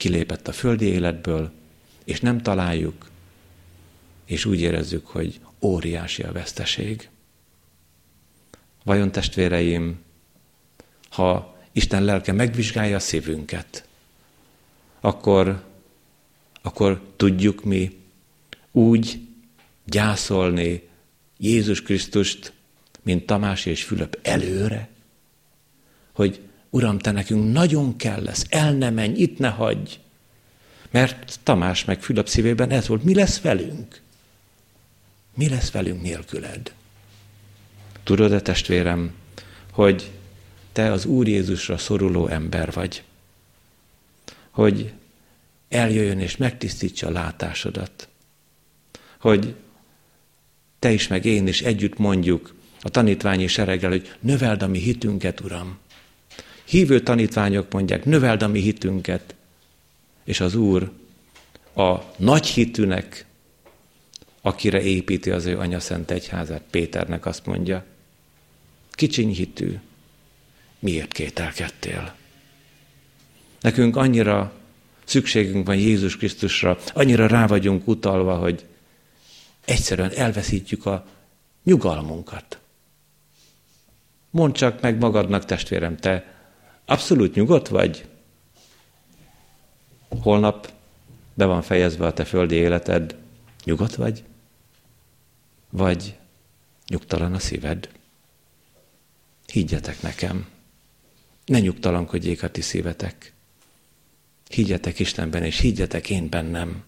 kilépett 0.00 0.48
a 0.48 0.52
földi 0.52 0.86
életből, 0.86 1.50
és 2.04 2.20
nem 2.20 2.40
találjuk, 2.42 3.10
és 4.24 4.44
úgy 4.44 4.60
érezzük, 4.60 5.06
hogy 5.06 5.40
óriási 5.60 6.22
a 6.22 6.32
veszteség. 6.32 7.08
Vajon 8.84 9.12
testvéreim, 9.12 10.00
ha 11.10 11.58
Isten 11.72 12.04
lelke 12.04 12.32
megvizsgálja 12.32 12.96
a 12.96 13.00
szívünket, 13.00 13.88
akkor, 15.00 15.64
akkor 16.62 17.12
tudjuk 17.16 17.64
mi 17.64 17.98
úgy 18.72 19.20
gyászolni 19.84 20.88
Jézus 21.36 21.82
Krisztust, 21.82 22.52
mint 23.02 23.26
Tamás 23.26 23.66
és 23.66 23.84
Fülöp 23.84 24.18
előre, 24.22 24.88
hogy 26.12 26.40
Uram, 26.70 26.98
te 26.98 27.10
nekünk 27.10 27.52
nagyon 27.52 27.96
kell 27.96 28.22
lesz, 28.22 28.46
el 28.48 28.72
ne 28.72 28.90
menj, 28.90 29.18
itt 29.18 29.38
ne 29.38 29.48
hagyj. 29.48 29.98
Mert 30.90 31.38
Tamás 31.42 31.84
meg 31.84 32.02
Fülöp 32.02 32.28
szívében 32.28 32.70
ez 32.70 32.86
volt, 32.86 33.04
mi 33.04 33.14
lesz 33.14 33.40
velünk? 33.40 34.00
Mi 35.34 35.48
lesz 35.48 35.70
velünk 35.70 36.02
nélküled? 36.02 36.72
Tudod-e, 38.02 38.40
testvérem, 38.40 39.14
hogy 39.72 40.10
te 40.72 40.92
az 40.92 41.04
Úr 41.04 41.28
Jézusra 41.28 41.78
szoruló 41.78 42.26
ember 42.26 42.72
vagy? 42.72 43.02
Hogy 44.50 44.92
eljöjjön 45.68 46.18
és 46.18 46.36
megtisztítsa 46.36 47.06
a 47.06 47.10
látásodat. 47.10 48.08
Hogy 49.18 49.54
te 50.78 50.92
is, 50.92 51.08
meg 51.08 51.24
én 51.24 51.46
is 51.46 51.62
együtt 51.62 51.98
mondjuk 51.98 52.54
a 52.82 52.88
tanítványi 52.88 53.46
sereggel, 53.46 53.90
hogy 53.90 54.14
növeld 54.20 54.62
a 54.62 54.66
mi 54.66 54.78
hitünket, 54.78 55.40
Uram. 55.40 55.78
Hívő 56.70 57.00
tanítványok 57.00 57.72
mondják, 57.72 58.04
növeld 58.04 58.42
a 58.42 58.48
mi 58.48 58.60
hitünket. 58.60 59.34
És 60.24 60.40
az 60.40 60.54
Úr 60.54 60.90
a 61.74 61.98
nagy 62.16 62.46
hitűnek, 62.46 63.26
akire 64.40 64.82
építi 64.82 65.30
az 65.30 65.44
ő 65.44 65.58
anya 65.58 65.80
szent 65.80 66.10
egyházát, 66.10 66.62
Péternek 66.70 67.26
azt 67.26 67.46
mondja, 67.46 67.84
kicsiny 68.90 69.32
hitű, 69.32 69.78
miért 70.78 71.12
kételkedtél? 71.12 72.14
Nekünk 73.60 73.96
annyira 73.96 74.52
szükségünk 75.04 75.66
van 75.66 75.76
Jézus 75.76 76.16
Krisztusra, 76.16 76.78
annyira 76.94 77.26
rá 77.26 77.46
vagyunk 77.46 77.88
utalva, 77.88 78.36
hogy 78.36 78.64
egyszerűen 79.64 80.12
elveszítjük 80.12 80.86
a 80.86 81.06
nyugalmunkat. 81.64 82.58
Mondd 84.30 84.52
csak 84.52 84.80
meg 84.80 84.98
magadnak, 84.98 85.44
testvérem, 85.44 85.96
te 85.96 86.38
abszolút 86.84 87.34
nyugodt 87.34 87.68
vagy? 87.68 88.08
Holnap 90.08 90.72
be 91.34 91.44
van 91.44 91.62
fejezve 91.62 92.06
a 92.06 92.12
te 92.12 92.24
földi 92.24 92.54
életed, 92.54 93.16
nyugodt 93.64 93.94
vagy? 93.94 94.24
Vagy 95.70 96.18
nyugtalan 96.88 97.34
a 97.34 97.38
szíved? 97.38 97.88
Higgyetek 99.46 100.02
nekem. 100.02 100.48
Ne 101.44 101.60
nyugtalankodjék 101.60 102.42
a 102.42 102.50
ti 102.50 102.60
szívetek. 102.60 103.32
Higgyetek 104.48 104.98
Istenben, 104.98 105.42
és 105.42 105.58
higgyetek 105.58 106.10
én 106.10 106.28
bennem. 106.28 106.84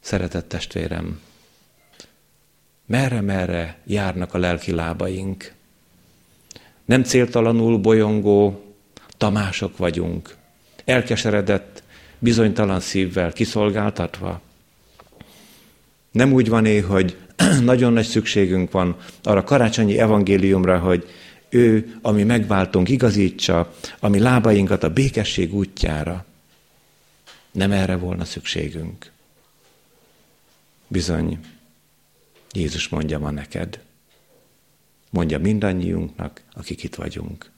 Szeretett 0.00 0.48
testvérem, 0.48 1.20
merre-merre 2.86 3.80
járnak 3.84 4.34
a 4.34 4.38
lelki 4.38 4.72
lábaink. 4.72 5.54
Nem 6.86 7.02
céltalanul 7.02 7.78
bolyongó 7.78 8.64
tamások 9.16 9.76
vagyunk, 9.76 10.36
elkeseredett, 10.84 11.82
bizonytalan 12.18 12.80
szívvel 12.80 13.32
kiszolgáltatva. 13.32 14.40
Nem 16.10 16.32
úgy 16.32 16.48
van 16.48 16.66
é, 16.66 16.78
hogy 16.78 17.16
nagyon 17.62 17.92
nagy 17.92 18.06
szükségünk 18.06 18.70
van 18.70 18.96
arra 19.22 19.44
karácsonyi 19.44 19.98
evangéliumra, 19.98 20.78
hogy 20.78 21.08
ő, 21.48 21.98
ami 22.02 22.22
megváltunk, 22.22 22.88
igazítsa, 22.88 23.74
ami 24.00 24.18
lábainkat 24.18 24.82
a 24.82 24.92
békesség 24.92 25.54
útjára. 25.54 26.24
Nem 27.52 27.72
erre 27.72 27.96
volna 27.96 28.24
szükségünk. 28.24 29.10
Bizony, 30.88 31.38
Jézus 32.52 32.88
mondja 32.88 33.18
ma 33.18 33.30
neked. 33.30 33.80
Mondja 35.10 35.38
mindannyiunknak, 35.38 36.42
akik 36.52 36.82
itt 36.82 36.94
vagyunk. 36.94 37.50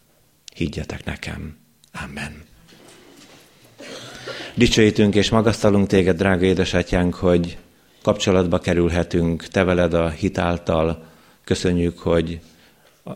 Higgyetek 0.55 1.05
nekem. 1.05 1.57
Amen. 2.05 2.43
Dicsőítünk 4.55 5.15
és 5.15 5.31
magasztalunk 5.31 5.87
téged, 5.87 6.17
drága 6.17 6.45
édesatyánk, 6.45 7.15
hogy 7.15 7.59
kapcsolatba 8.03 8.59
kerülhetünk 8.59 9.47
te 9.47 9.65
veled 9.65 9.95
a 9.95 10.09
hitáltal. 10.09 11.07
Köszönjük, 11.45 11.99
hogy 11.99 12.41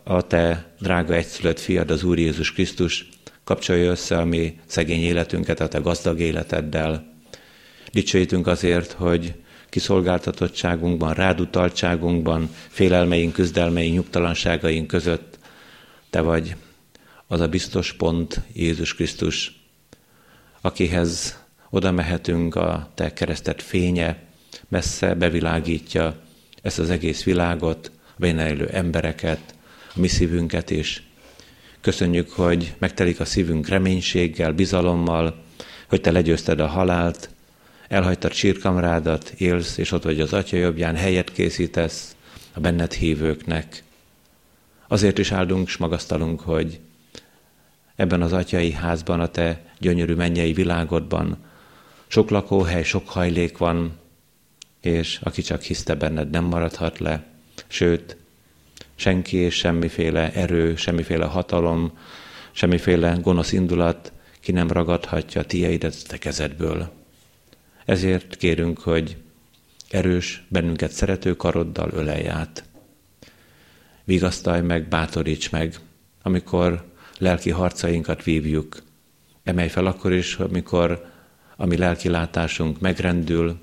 a 0.04 0.26
te 0.26 0.74
drága 0.80 1.14
egyszülött 1.14 1.58
fiad, 1.58 1.90
az 1.90 2.04
Úr 2.04 2.18
Jézus 2.18 2.52
Krisztus 2.52 3.08
kapcsolja 3.44 3.90
össze 3.90 4.18
a 4.18 4.24
mi 4.24 4.58
szegény 4.66 5.02
életünket 5.02 5.60
a 5.60 5.68
te 5.68 5.78
gazdag 5.78 6.20
életeddel. 6.20 7.12
Dicsőítünk 7.92 8.46
azért, 8.46 8.92
hogy 8.92 9.34
kiszolgáltatottságunkban, 9.72 11.14
rádutaltságunkban, 11.14 12.50
félelmeink, 12.68 13.32
küzdelmeink, 13.32 13.94
nyugtalanságaink 13.94 14.86
között 14.86 15.38
te 16.10 16.20
vagy 16.20 16.56
az 17.26 17.40
a 17.40 17.48
biztos 17.48 17.92
pont, 17.92 18.40
Jézus 18.52 18.94
Krisztus, 18.94 19.60
akihez 20.60 21.38
oda 21.70 21.90
mehetünk 21.90 22.54
a 22.54 22.90
te 22.94 23.12
keresztet 23.12 23.62
fénye, 23.62 24.22
messze 24.68 25.14
bevilágítja 25.14 26.16
ezt 26.62 26.78
az 26.78 26.90
egész 26.90 27.22
világot, 27.22 27.90
a 28.06 28.16
benne 28.16 28.48
élő 28.48 28.68
embereket, 28.68 29.54
a 29.94 30.00
mi 30.00 30.08
szívünket 30.08 30.70
is. 30.70 31.02
Köszönjük, 31.80 32.30
hogy 32.30 32.74
megtelik 32.78 33.20
a 33.20 33.24
szívünk 33.24 33.68
reménységgel, 33.68 34.52
bizalommal, 34.52 35.42
hogy 35.88 36.00
te 36.00 36.10
legyőzted 36.10 36.60
a 36.60 36.66
halált, 36.66 37.30
elhagytad 37.88 38.32
sírkamrádat, 38.32 39.32
élsz, 39.36 39.76
és 39.76 39.92
ott 39.92 40.02
vagy 40.02 40.20
az 40.20 40.32
Atya 40.32 40.56
jobbján, 40.56 40.96
helyet 40.96 41.32
készítesz 41.32 42.16
a 42.52 42.60
benned 42.60 42.92
hívőknek. 42.92 43.82
Azért 44.88 45.18
is 45.18 45.32
áldunk 45.32 45.68
és 45.68 45.76
magasztalunk, 45.76 46.40
hogy 46.40 46.80
ebben 47.96 48.22
az 48.22 48.32
atyai 48.32 48.72
házban, 48.72 49.20
a 49.20 49.26
te 49.26 49.64
gyönyörű 49.78 50.14
mennyei 50.14 50.52
világodban 50.52 51.38
sok 52.06 52.30
lakóhely, 52.30 52.82
sok 52.82 53.08
hajlék 53.08 53.58
van, 53.58 53.98
és 54.80 55.18
aki 55.22 55.42
csak 55.42 55.62
hiszte 55.62 55.94
benned, 55.94 56.30
nem 56.30 56.44
maradhat 56.44 56.98
le, 56.98 57.24
sőt, 57.66 58.16
senki 58.94 59.36
és 59.36 59.54
semmiféle 59.54 60.32
erő, 60.32 60.76
semmiféle 60.76 61.24
hatalom, 61.24 61.98
semmiféle 62.50 63.18
gonosz 63.20 63.52
indulat 63.52 64.12
ki 64.40 64.52
nem 64.52 64.70
ragadhatja 64.70 65.42
tieidet 65.42 66.08
te 66.08 66.18
kezedből. 66.18 67.01
Ezért 67.84 68.36
kérünk, 68.36 68.78
hogy 68.78 69.16
erős, 69.90 70.44
bennünket 70.48 70.90
szerető 70.90 71.36
karoddal 71.36 71.90
ölelj 71.92 72.28
át. 72.28 72.64
Vigasztalj 74.04 74.60
meg, 74.60 74.88
bátoríts 74.88 75.50
meg, 75.50 75.74
amikor 76.22 76.84
lelki 77.18 77.50
harcainkat 77.50 78.22
vívjuk. 78.22 78.82
Emelj 79.42 79.68
fel 79.68 79.86
akkor 79.86 80.12
is, 80.12 80.34
amikor 80.34 81.10
a 81.56 81.66
mi 81.66 81.76
lelki 81.76 82.08
látásunk 82.08 82.80
megrendül, 82.80 83.58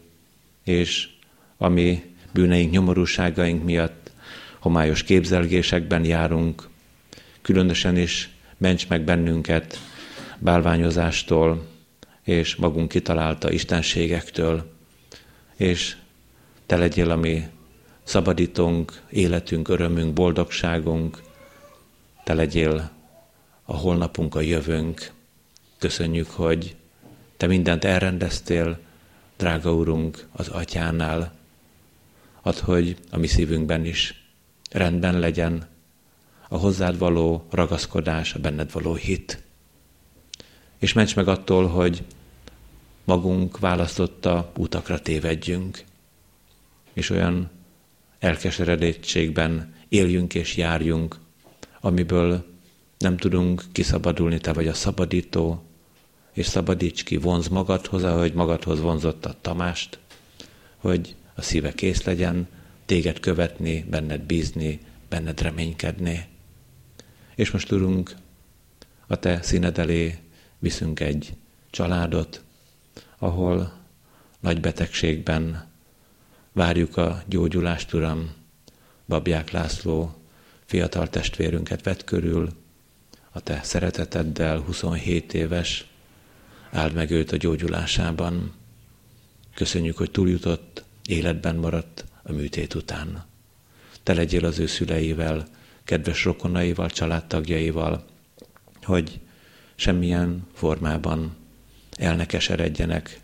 és 0.63 1.09
ami 1.57 2.15
bűneink, 2.33 2.71
nyomorúságaink 2.71 3.63
miatt 3.63 4.11
homályos 4.59 5.03
képzelgésekben 5.03 6.05
járunk, 6.05 6.67
különösen 7.41 7.97
is 7.97 8.29
ments 8.57 8.87
meg 8.87 9.03
bennünket 9.03 9.77
bálványozástól 10.37 11.67
és 12.29 12.55
magunk 12.55 12.89
kitalálta 12.89 13.51
istenségektől, 13.51 14.71
és 15.55 15.97
te 16.65 16.77
legyél 16.77 17.11
a 17.11 17.15
mi 17.15 17.47
szabadítónk, 18.03 19.01
életünk, 19.09 19.67
örömünk, 19.67 20.13
boldogságunk, 20.13 21.21
te 22.23 22.33
legyél 22.33 22.91
a 23.63 23.75
holnapunk, 23.75 24.35
a 24.35 24.41
jövőnk. 24.41 25.11
Köszönjük, 25.77 26.29
hogy 26.29 26.75
te 27.37 27.47
mindent 27.47 27.83
elrendeztél, 27.83 28.79
drága 29.37 29.73
Urunk, 29.73 30.27
az 30.31 30.47
atyánál. 30.47 31.33
Add, 32.41 32.59
hogy 32.63 32.97
a 33.11 33.17
mi 33.17 33.27
szívünkben 33.27 33.85
is 33.85 34.23
rendben 34.71 35.19
legyen 35.19 35.67
a 36.49 36.57
hozzád 36.57 36.97
való 36.97 37.45
ragaszkodás, 37.49 38.33
a 38.33 38.39
benned 38.39 38.71
való 38.71 38.93
hit. 38.93 39.43
És 40.79 40.93
ments 40.93 41.15
meg 41.15 41.27
attól, 41.27 41.67
hogy 41.67 42.03
magunk 43.09 43.59
választotta 43.59 44.51
utakra 44.57 44.99
tévedjünk, 44.99 45.83
és 46.93 47.09
olyan 47.09 47.49
elkeseredettségben 48.19 49.73
éljünk 49.87 50.35
és 50.35 50.57
járjunk, 50.57 51.15
amiből 51.81 52.45
nem 52.97 53.17
tudunk 53.17 53.63
kiszabadulni, 53.71 54.37
te 54.37 54.53
vagy 54.53 54.67
a 54.67 54.73
szabadító, 54.73 55.63
és 56.33 56.45
szabadíts 56.45 57.03
ki, 57.03 57.17
vonz 57.17 57.47
magadhoz, 57.47 58.03
ahogy 58.03 58.33
magadhoz 58.33 58.79
vonzotta 58.79 59.35
Tamást, 59.41 59.99
hogy 60.77 61.15
a 61.35 61.41
szíve 61.41 61.71
kész 61.71 62.03
legyen, 62.03 62.47
téged 62.85 63.19
követni, 63.19 63.85
benned 63.89 64.21
bízni, 64.21 64.79
benned 65.09 65.41
reménykedni. 65.41 66.25
És 67.35 67.51
most 67.51 67.67
tudunk 67.67 68.15
a 69.07 69.15
te 69.15 69.41
színed 69.41 69.77
elé 69.77 70.17
viszünk 70.59 70.99
egy 70.99 71.33
családot, 71.69 72.43
ahol 73.19 73.73
nagy 74.39 74.59
betegségben 74.59 75.67
várjuk 76.51 76.97
a 76.97 77.23
gyógyulást, 77.27 77.93
Uram. 77.93 78.31
Babják 79.07 79.51
László 79.51 80.15
fiatal 80.65 81.09
testvérünket 81.09 81.83
vett 81.83 82.03
körül, 82.03 82.49
a 83.31 83.39
te 83.39 83.59
szereteteddel, 83.63 84.59
27 84.59 85.33
éves, 85.33 85.87
áld 86.71 86.93
meg 86.93 87.11
őt 87.11 87.31
a 87.31 87.37
gyógyulásában. 87.37 88.53
Köszönjük, 89.53 89.97
hogy 89.97 90.11
túljutott, 90.11 90.83
életben 91.05 91.55
maradt 91.55 92.05
a 92.23 92.31
műtét 92.31 92.73
után. 92.73 93.25
Te 94.03 94.13
legyél 94.13 94.45
az 94.45 94.59
ő 94.59 94.65
szüleivel, 94.65 95.47
kedves 95.83 96.23
rokonaival, 96.23 96.89
családtagjaival, 96.89 98.05
hogy 98.83 99.19
semmilyen 99.75 100.47
formában 100.53 101.35
el 101.99 102.15
ne 102.15 102.25
keseredjenek. 102.25 103.19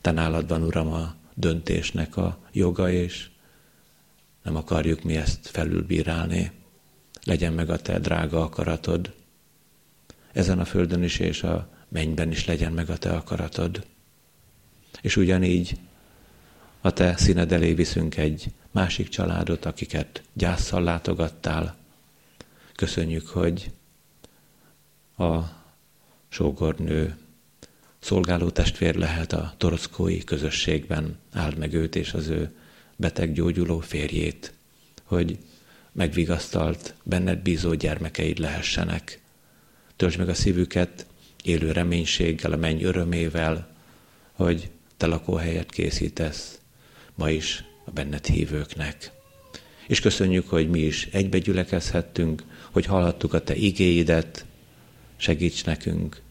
Te 0.00 0.10
nálad 0.10 0.48
van, 0.48 0.62
Uram, 0.62 0.92
a 0.92 1.14
döntésnek 1.34 2.16
a 2.16 2.38
joga, 2.52 2.90
és 2.90 3.28
nem 4.42 4.56
akarjuk 4.56 5.02
mi 5.02 5.16
ezt 5.16 5.46
felülbírálni. 5.46 6.50
Legyen 7.24 7.52
meg 7.52 7.70
a 7.70 7.78
te 7.78 7.98
drága 7.98 8.42
akaratod. 8.42 9.14
Ezen 10.32 10.58
a 10.58 10.64
földön 10.64 11.02
is 11.02 11.18
és 11.18 11.42
a 11.42 11.68
mennyben 11.88 12.30
is 12.30 12.46
legyen 12.46 12.72
meg 12.72 12.90
a 12.90 12.96
te 12.96 13.12
akaratod. 13.12 13.86
És 15.00 15.16
ugyanígy 15.16 15.78
a 16.80 16.92
te 16.92 17.16
színed 17.16 17.52
elé 17.52 17.74
viszünk 17.74 18.16
egy 18.16 18.46
másik 18.70 19.08
családot, 19.08 19.64
akiket 19.64 20.22
gyászsal 20.32 20.82
látogattál. 20.82 21.76
Köszönjük, 22.74 23.28
hogy 23.28 23.70
a 25.16 25.38
sógornő 26.28 27.16
szolgáló 28.04 28.50
testvér 28.50 28.94
lehet 28.94 29.32
a 29.32 29.54
torockói 29.56 30.24
közösségben, 30.24 31.18
áld 31.32 31.58
meg 31.58 31.72
őt 31.72 31.96
és 31.96 32.12
az 32.12 32.28
ő 32.28 32.54
beteg 32.96 33.32
gyógyuló 33.32 33.80
férjét, 33.80 34.52
hogy 35.02 35.38
megvigasztalt, 35.92 36.94
benned 37.02 37.38
bízó 37.38 37.74
gyermekeid 37.74 38.38
lehessenek. 38.38 39.20
Töltsd 39.96 40.18
meg 40.18 40.28
a 40.28 40.34
szívüket 40.34 41.06
élő 41.42 41.72
reménységgel, 41.72 42.52
a 42.52 42.56
menny 42.56 42.82
örömével, 42.82 43.74
hogy 44.32 44.70
te 44.96 45.06
lakóhelyet 45.06 45.70
készítesz 45.70 46.60
ma 47.14 47.30
is 47.30 47.64
a 47.84 47.90
benned 47.90 48.26
hívőknek. 48.26 49.12
És 49.86 50.00
köszönjük, 50.00 50.48
hogy 50.48 50.70
mi 50.70 50.80
is 50.80 51.08
egybegyülekezhettünk, 51.12 52.42
hogy 52.70 52.84
hallhattuk 52.84 53.32
a 53.32 53.42
Te 53.42 53.54
igéidet, 53.54 54.44
segíts 55.16 55.64
nekünk, 55.64 56.22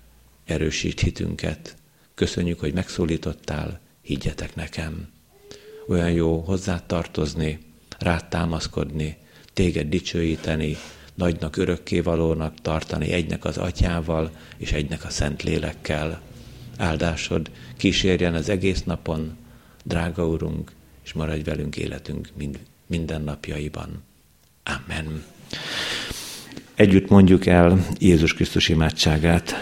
erősít 0.45 0.99
hitünket. 0.99 1.75
Köszönjük, 2.15 2.59
hogy 2.59 2.73
megszólítottál, 2.73 3.79
higgyetek 4.01 4.55
nekem. 4.55 5.07
Olyan 5.87 6.11
jó 6.11 6.39
hozzá 6.39 6.85
tartozni, 6.85 7.59
rád 7.99 8.25
támaszkodni, 8.25 9.17
téged 9.53 9.89
dicsőíteni, 9.89 10.77
nagynak 11.13 11.57
örökkévalónak 11.57 12.61
tartani 12.61 13.11
egynek 13.11 13.45
az 13.45 13.57
atyával 13.57 14.31
és 14.57 14.71
egynek 14.71 15.03
a 15.05 15.09
szent 15.09 15.43
lélekkel. 15.43 16.21
Áldásod 16.77 17.51
kísérjen 17.77 18.33
az 18.33 18.49
egész 18.49 18.83
napon, 18.83 19.37
drága 19.83 20.27
Urunk, 20.27 20.71
és 21.03 21.13
maradj 21.13 21.43
velünk 21.43 21.77
életünk 21.77 22.29
mind, 22.37 22.59
minden 22.87 23.21
napjaiban. 23.21 24.03
Amen. 24.63 25.23
Együtt 26.75 27.09
mondjuk 27.09 27.45
el 27.45 27.87
Jézus 27.99 28.33
Krisztus 28.33 28.69
imádságát. 28.69 29.53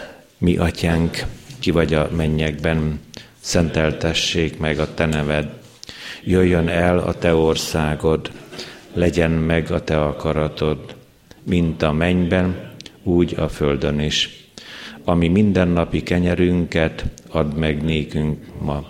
Mi 0.42 0.58
atyánk, 0.58 1.26
ki 1.60 1.72
vagy 1.72 1.94
a 1.94 2.10
mennyekben, 2.16 3.00
szenteltessék 3.40 4.60
meg 4.60 4.80
a 4.80 4.94
te 4.94 5.06
neved. 5.06 5.50
Jöjjön 6.24 6.68
el 6.68 6.98
a 6.98 7.14
te 7.14 7.36
országod, 7.36 8.32
legyen 8.94 9.32
meg 9.32 9.72
a 9.72 9.84
te 9.84 10.02
akaratod, 10.02 10.96
mint 11.44 11.82
a 11.82 11.92
mennyben, 11.92 12.72
úgy 13.04 13.36
a 13.38 13.48
földön 13.48 14.00
is. 14.00 14.30
Ami 15.04 15.28
mindennapi 15.28 16.04
kenyerünket 16.04 17.06
add 17.30 17.56
meg 17.56 17.84
nékünk 17.84 18.46
ma, 18.62 18.86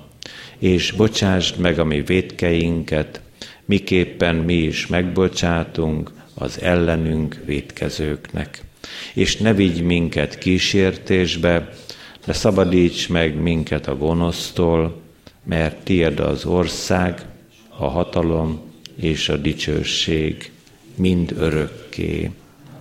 és 0.58 0.91
bocsásd 0.91 1.60
meg 1.60 1.80
a 1.80 1.84
mi 1.84 2.02
védkeinket, 2.02 3.22
miképpen 3.66 4.36
mi 4.36 4.54
is 4.54 4.88
megbocsátunk 4.88 6.12
az 6.34 6.62
ellenünk 6.62 7.41
védkezőknek. 7.45 8.62
És 9.13 9.38
ne 9.38 9.53
vigy 9.53 9.82
minket 9.84 10.38
kísértésbe, 10.38 11.69
de 12.25 12.34
szabadíts 12.34 13.09
meg 13.09 13.36
minket 13.36 13.88
a 13.88 13.97
gonosztól, 13.97 15.01
mert 15.43 15.84
tied 15.84 16.19
az 16.19 16.45
ország, 16.45 17.25
a 17.77 17.88
hatalom 17.88 18.61
és 18.95 19.29
a 19.29 19.38
dicsőség 19.38 20.51
mind 20.95 21.34
örökké. 21.38 22.32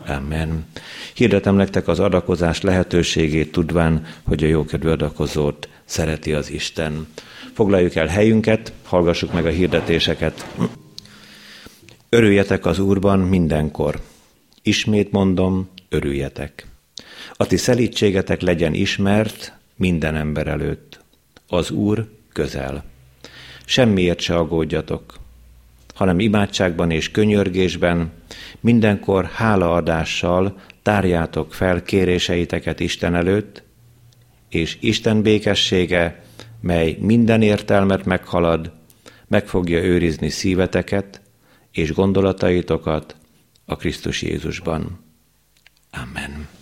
Amen. 0.06 0.66
Hirdetem 1.14 1.54
nektek 1.54 1.88
az 1.88 2.00
adakozás 2.00 2.60
lehetőségét 2.60 3.52
tudván, 3.52 4.06
hogy 4.22 4.44
a 4.44 4.46
jókedvű 4.46 4.88
adakozót 4.88 5.68
szereti 5.84 6.32
az 6.32 6.50
Isten. 6.50 7.06
Foglaljuk 7.52 7.94
el 7.94 8.06
helyünket, 8.06 8.72
hallgassuk 8.84 9.32
meg 9.32 9.46
a 9.46 9.50
hirdetéseket. 9.50 10.46
Örüljetek 12.08 12.66
az 12.66 12.78
Úrban 12.78 13.18
mindenkor. 13.18 14.00
Ismét 14.62 15.12
mondom, 15.12 15.68
örüljetek. 15.90 16.66
A 17.32 17.46
ti 17.46 17.56
szelítségetek 17.56 18.40
legyen 18.40 18.74
ismert 18.74 19.52
minden 19.76 20.16
ember 20.16 20.46
előtt. 20.46 21.00
Az 21.48 21.70
Úr 21.70 22.08
közel. 22.32 22.84
Semmiért 23.64 24.20
se 24.20 24.36
aggódjatok, 24.36 25.18
hanem 25.94 26.18
imádságban 26.18 26.90
és 26.90 27.10
könyörgésben 27.10 28.12
mindenkor 28.60 29.24
hálaadással 29.24 30.60
tárjátok 30.82 31.54
fel 31.54 31.82
kéréseiteket 31.82 32.80
Isten 32.80 33.14
előtt, 33.14 33.62
és 34.48 34.76
Isten 34.80 35.22
békessége, 35.22 36.24
mely 36.60 36.96
minden 37.00 37.42
értelmet 37.42 38.04
meghalad, 38.04 38.72
meg 39.28 39.46
fogja 39.46 39.82
őrizni 39.82 40.28
szíveteket 40.28 41.20
és 41.72 41.92
gondolataitokat 41.92 43.16
a 43.64 43.76
Krisztus 43.76 44.22
Jézusban. 44.22 45.09
Amen. 45.94 46.59